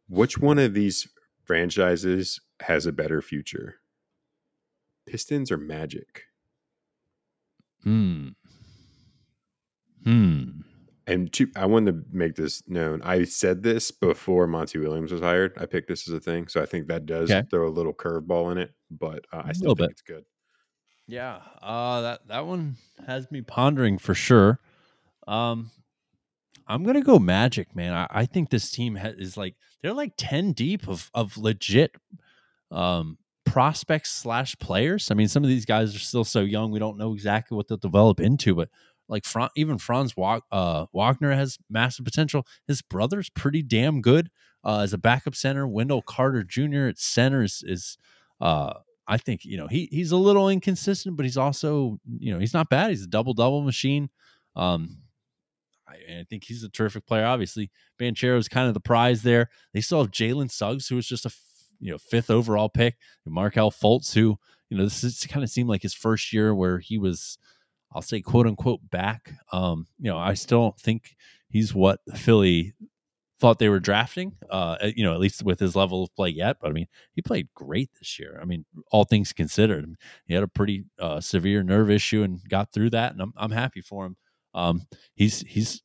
[0.09, 1.07] which one of these
[1.43, 3.75] franchises has a better future?
[5.05, 6.23] Pistons or Magic?
[7.83, 8.29] Hmm.
[10.03, 10.61] Hmm.
[11.07, 13.01] And to, I wanted to make this known.
[13.01, 15.53] I said this before Monty Williams was hired.
[15.57, 17.45] I picked this as a thing, so I think that does Okay.
[17.49, 18.73] throw a little curveball in it.
[18.91, 19.89] But uh, I A still think bit.
[19.91, 20.25] it's good.
[21.07, 22.77] Yeah, uh, that that one
[23.07, 24.59] has me pondering for sure.
[25.27, 25.71] Um,
[26.67, 27.93] I'm gonna go Magic, man.
[27.93, 31.91] I, I think this team ha- is like they're like ten deep of of legit
[32.69, 35.09] um, prospects slash players.
[35.11, 37.67] I mean, some of these guys are still so young; we don't know exactly what
[37.67, 38.55] they'll develop into.
[38.55, 38.69] But
[39.11, 42.47] like even Franz Wa- uh, Wagner has massive potential.
[42.67, 44.31] His brother's pretty damn good
[44.63, 45.67] uh, as a backup center.
[45.67, 46.87] Wendell Carter Jr.
[46.87, 47.97] at center is, is
[48.39, 48.73] uh,
[49.07, 52.53] I think you know he he's a little inconsistent, but he's also you know he's
[52.53, 52.89] not bad.
[52.89, 54.09] He's a double double machine.
[54.55, 54.99] Um,
[55.87, 57.25] I, I think he's a terrific player.
[57.25, 59.49] Obviously, Banchero is kind of the prize there.
[59.73, 61.31] They still have Jalen Suggs, who was just a
[61.81, 62.95] you know fifth overall pick,
[63.25, 64.37] and Markelle Fultz, who
[64.69, 67.37] you know this is kind of seemed like his first year where he was,
[67.93, 69.33] I'll say quote unquote back.
[69.51, 71.15] Um, you know, I still don't think
[71.49, 72.73] he's what Philly
[73.39, 74.33] thought they were drafting.
[74.49, 76.57] Uh, you know, at least with his level of play yet.
[76.61, 78.39] But I mean, he played great this year.
[78.41, 82.71] I mean, all things considered, he had a pretty uh, severe nerve issue and got
[82.71, 84.15] through that, and I'm I'm happy for him.
[84.53, 85.81] Um, he's he's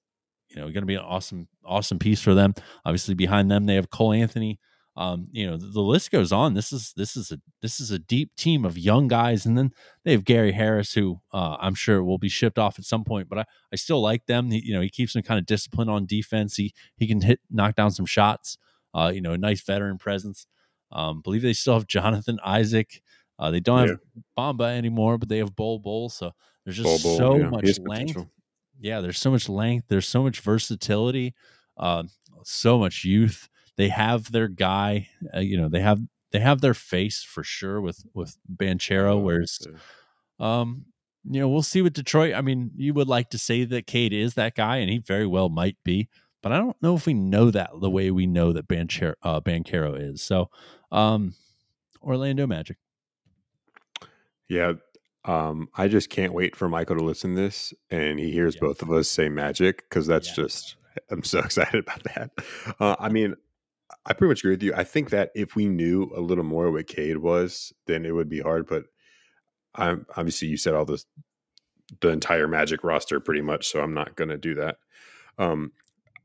[0.49, 2.55] you know going to be an awesome awesome piece for them.
[2.85, 4.61] Obviously, behind them they have Cole Anthony.
[4.97, 6.55] Um, you know the, the list goes on.
[6.55, 9.73] This is this is a this is a deep team of young guys, and then
[10.05, 13.29] they have Gary Harris, who uh, I'm sure will be shipped off at some point.
[13.29, 14.51] But I, I still like them.
[14.51, 16.57] He, you know he keeps them kind of disciplined on defense.
[16.57, 18.57] He he can hit knock down some shots.
[18.95, 20.47] Uh, you know, a nice veteran presence.
[20.91, 23.03] Um, believe they still have Jonathan Isaac.
[23.39, 23.99] Uh, they don't have
[24.35, 26.09] Bomba anymore, but they have Bol Bol.
[26.09, 26.33] So
[26.65, 28.31] there's just Bol, so yeah, much length potential.
[28.81, 31.35] yeah, there's so much length, there's so much versatility,
[31.77, 32.09] um,
[32.45, 33.51] so much youth.
[33.77, 36.01] They have their guy, uh, you know, they have
[36.33, 39.17] they have their face for sure with with Banchero.
[39.17, 39.59] Uh, Whereas,
[40.41, 40.87] um,
[41.29, 42.35] you know, we'll see with Detroit.
[42.35, 45.27] I mean, you would like to say that Cade is that guy, and he very
[45.27, 46.09] well might be,
[46.43, 49.41] but I don't know if we know that the way we know that Banchero, uh,
[49.41, 50.23] Banchero is.
[50.23, 50.51] So,
[50.93, 51.35] um,
[52.03, 52.77] Orlando Magic.
[54.49, 54.75] Yeah.
[55.25, 58.61] Um, I just can't wait for Michael to listen to this and he hears Yeah.
[58.61, 60.35] both of us say magic because that's Yeah.
[60.45, 60.77] just
[61.11, 62.31] I'm so excited about that.
[62.79, 63.35] Uh, I mean,
[64.05, 64.75] I pretty much agree with you.
[64.75, 68.29] I think that if we knew a little more what Cade was, then it would
[68.29, 68.67] be hard.
[68.67, 68.85] But
[69.75, 71.07] I'm obviously you said all this
[72.01, 74.79] the entire magic roster pretty much, so I'm not gonna do that.
[75.39, 75.73] Um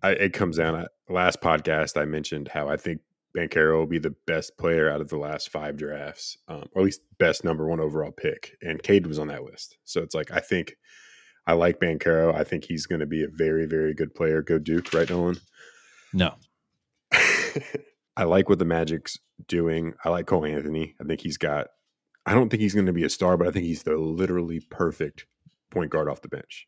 [0.04, 3.02] I, it comes down at last podcast I mentioned how I think
[3.38, 6.86] Banchero will be the best player out of the last five drafts, um, or at
[6.86, 8.58] least best number one overall pick.
[8.62, 9.78] And Cade was on that list.
[9.86, 10.76] So it's like I think
[11.48, 12.34] I like Banchero.
[12.36, 14.42] I think he's going to be a very, very good player.
[14.42, 15.38] Go Duke, right, Dolan?
[16.14, 16.36] No,
[18.18, 19.94] I like what the Magic's doing.
[20.04, 20.96] I like Cole Anthony.
[21.02, 21.68] I think he's got.
[22.26, 24.60] I don't think he's going to be a star, but I think he's the literally
[24.70, 25.26] perfect
[25.72, 26.68] point guard off the bench,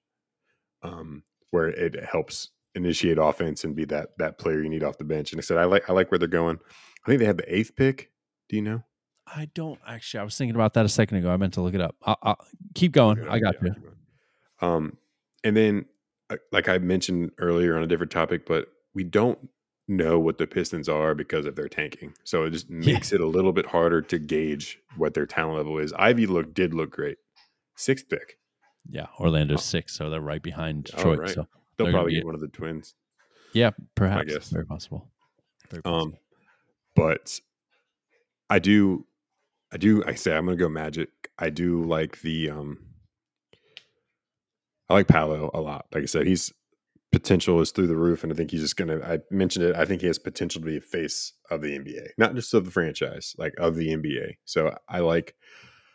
[0.81, 5.03] um, where it helps initiate offense and be that that player you need off the
[5.03, 5.31] bench.
[5.31, 6.57] And I said I like I like where they're going.
[7.05, 8.11] I think they have the eighth pick.
[8.49, 8.83] Do you know?
[9.27, 10.21] I don't actually.
[10.21, 11.29] I was thinking about that a second ago.
[11.29, 11.95] I meant to look it up.
[12.03, 13.17] I'll, I'll keep going.
[13.17, 13.75] Good I got idea.
[13.81, 14.67] you.
[14.67, 14.97] Um,
[15.43, 15.85] and then,
[16.29, 19.39] uh, like I mentioned earlier on a different topic, but we don't
[19.87, 22.13] know what the Pistons are because of their tanking.
[22.23, 25.77] So it just makes it a little bit harder to gauge what their talent level
[25.79, 25.91] is.
[25.93, 27.17] Ivey look did look great,
[27.75, 28.37] sixth pick.
[28.89, 31.19] Yeah, Orlando's six, so they're right behind Oh, Detroit.
[31.19, 31.29] right.
[31.35, 32.93] So They'll probably get one of the twins.
[33.53, 34.31] yeah, perhaps.
[34.31, 34.49] guess.
[34.49, 35.09] Very possible.
[35.71, 36.15] Very Um,
[36.95, 37.39] but
[38.49, 39.05] I do,
[39.71, 40.03] I do.
[40.05, 41.09] I say I'm going to go Magic.
[41.39, 42.51] I do like the.
[42.51, 42.77] um
[44.89, 45.87] I like Paolo a lot.
[45.93, 46.53] Like I said, he's
[47.13, 49.05] potential is through the roof, and I think he's just going to.
[49.07, 49.75] I mentioned it.
[49.75, 52.65] I think he has potential to be a face of the NBA, not just of
[52.65, 54.35] the franchise, like of the NBA.
[54.43, 55.35] So I like,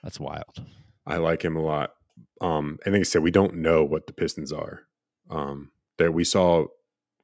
[0.03, 0.65] That's wild.
[1.07, 1.91] I like him a lot.
[2.41, 4.83] Um, and like I said, we don't know what the Pistons are.
[5.31, 6.67] Um, that we saw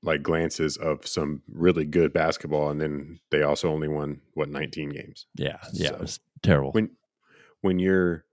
[0.02, 4.90] like glances of some really good basketball, and then they also only won what 19
[4.90, 5.26] games.
[5.36, 6.72] Yeah, yeah, So, it was terrible.
[6.72, 6.90] when
[7.62, 8.24] when your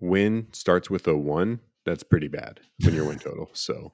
[0.00, 3.48] win starts with a one, that's pretty bad when your win total.
[3.54, 3.92] So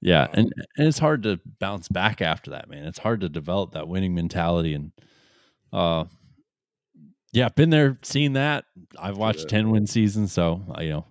[0.00, 2.84] yeah, um, and and it's hard to bounce back after that, man.
[2.86, 4.92] It's hard to develop that winning mentality, and
[5.72, 6.04] uh,
[7.32, 8.64] yeah, I've been there, seen that.
[8.98, 9.48] I've watched that.
[9.48, 11.06] ten win seasons, so uh, you know,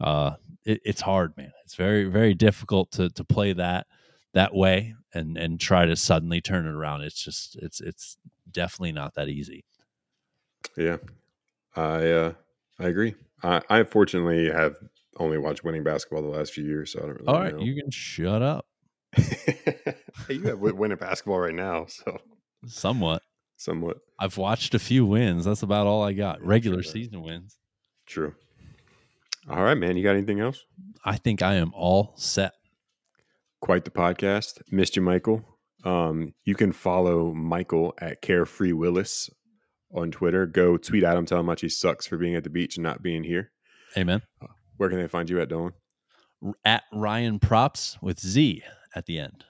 [0.00, 0.30] uh,
[0.64, 1.52] it, it's hard, man.
[1.64, 3.86] It's very very difficult to to play that
[4.32, 7.02] that way and and try to suddenly turn it around.
[7.02, 8.16] It's just it's it's
[8.50, 9.64] definitely not that easy.
[10.76, 10.96] yeah,
[11.76, 12.32] I uh,
[12.78, 13.14] I agree.
[13.42, 14.76] I, I fortunately have
[15.18, 17.62] only watched winning basketball the last few years, so I don't really All right, know.
[17.62, 18.66] you can shut up
[19.16, 22.18] Hey, you have win- winning basketball right now, so
[22.66, 23.22] somewhat.
[23.56, 25.44] somewhat I've watched a few wins.
[25.44, 26.38] That's about all I got.
[26.40, 26.88] Yeah, Regular that.
[26.88, 27.56] season wins.
[28.06, 28.34] true.
[29.48, 29.96] All right, man.
[29.96, 30.64] You got anything else?
[31.04, 32.52] I think I am all set.
[33.60, 34.62] quite the podcast.
[34.70, 35.44] Missed you, Michael.
[35.84, 39.28] Um, you can follow Michael at Carefree Willis
[39.92, 40.46] on Twitter.
[40.46, 42.76] Go tweet at him, tell him how much he sucks for being at the beach
[42.78, 43.50] and not being here.
[43.98, 44.22] Amen.
[44.76, 45.72] Where can they find you at, Dolan?
[46.64, 48.62] At Ryan Props with Z
[48.94, 49.44] at the end.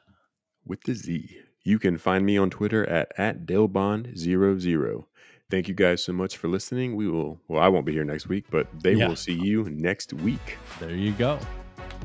[0.67, 1.39] With the Z.
[1.65, 5.05] You can find me on Twitter at, at Delbond00.
[5.51, 6.95] Thank you guys so much for listening.
[6.97, 9.09] We will, well, I won't be here next week, but they Yeah.
[9.09, 10.59] will see you next week.
[10.81, 11.39] There you go.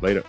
[0.01, 0.23] Later.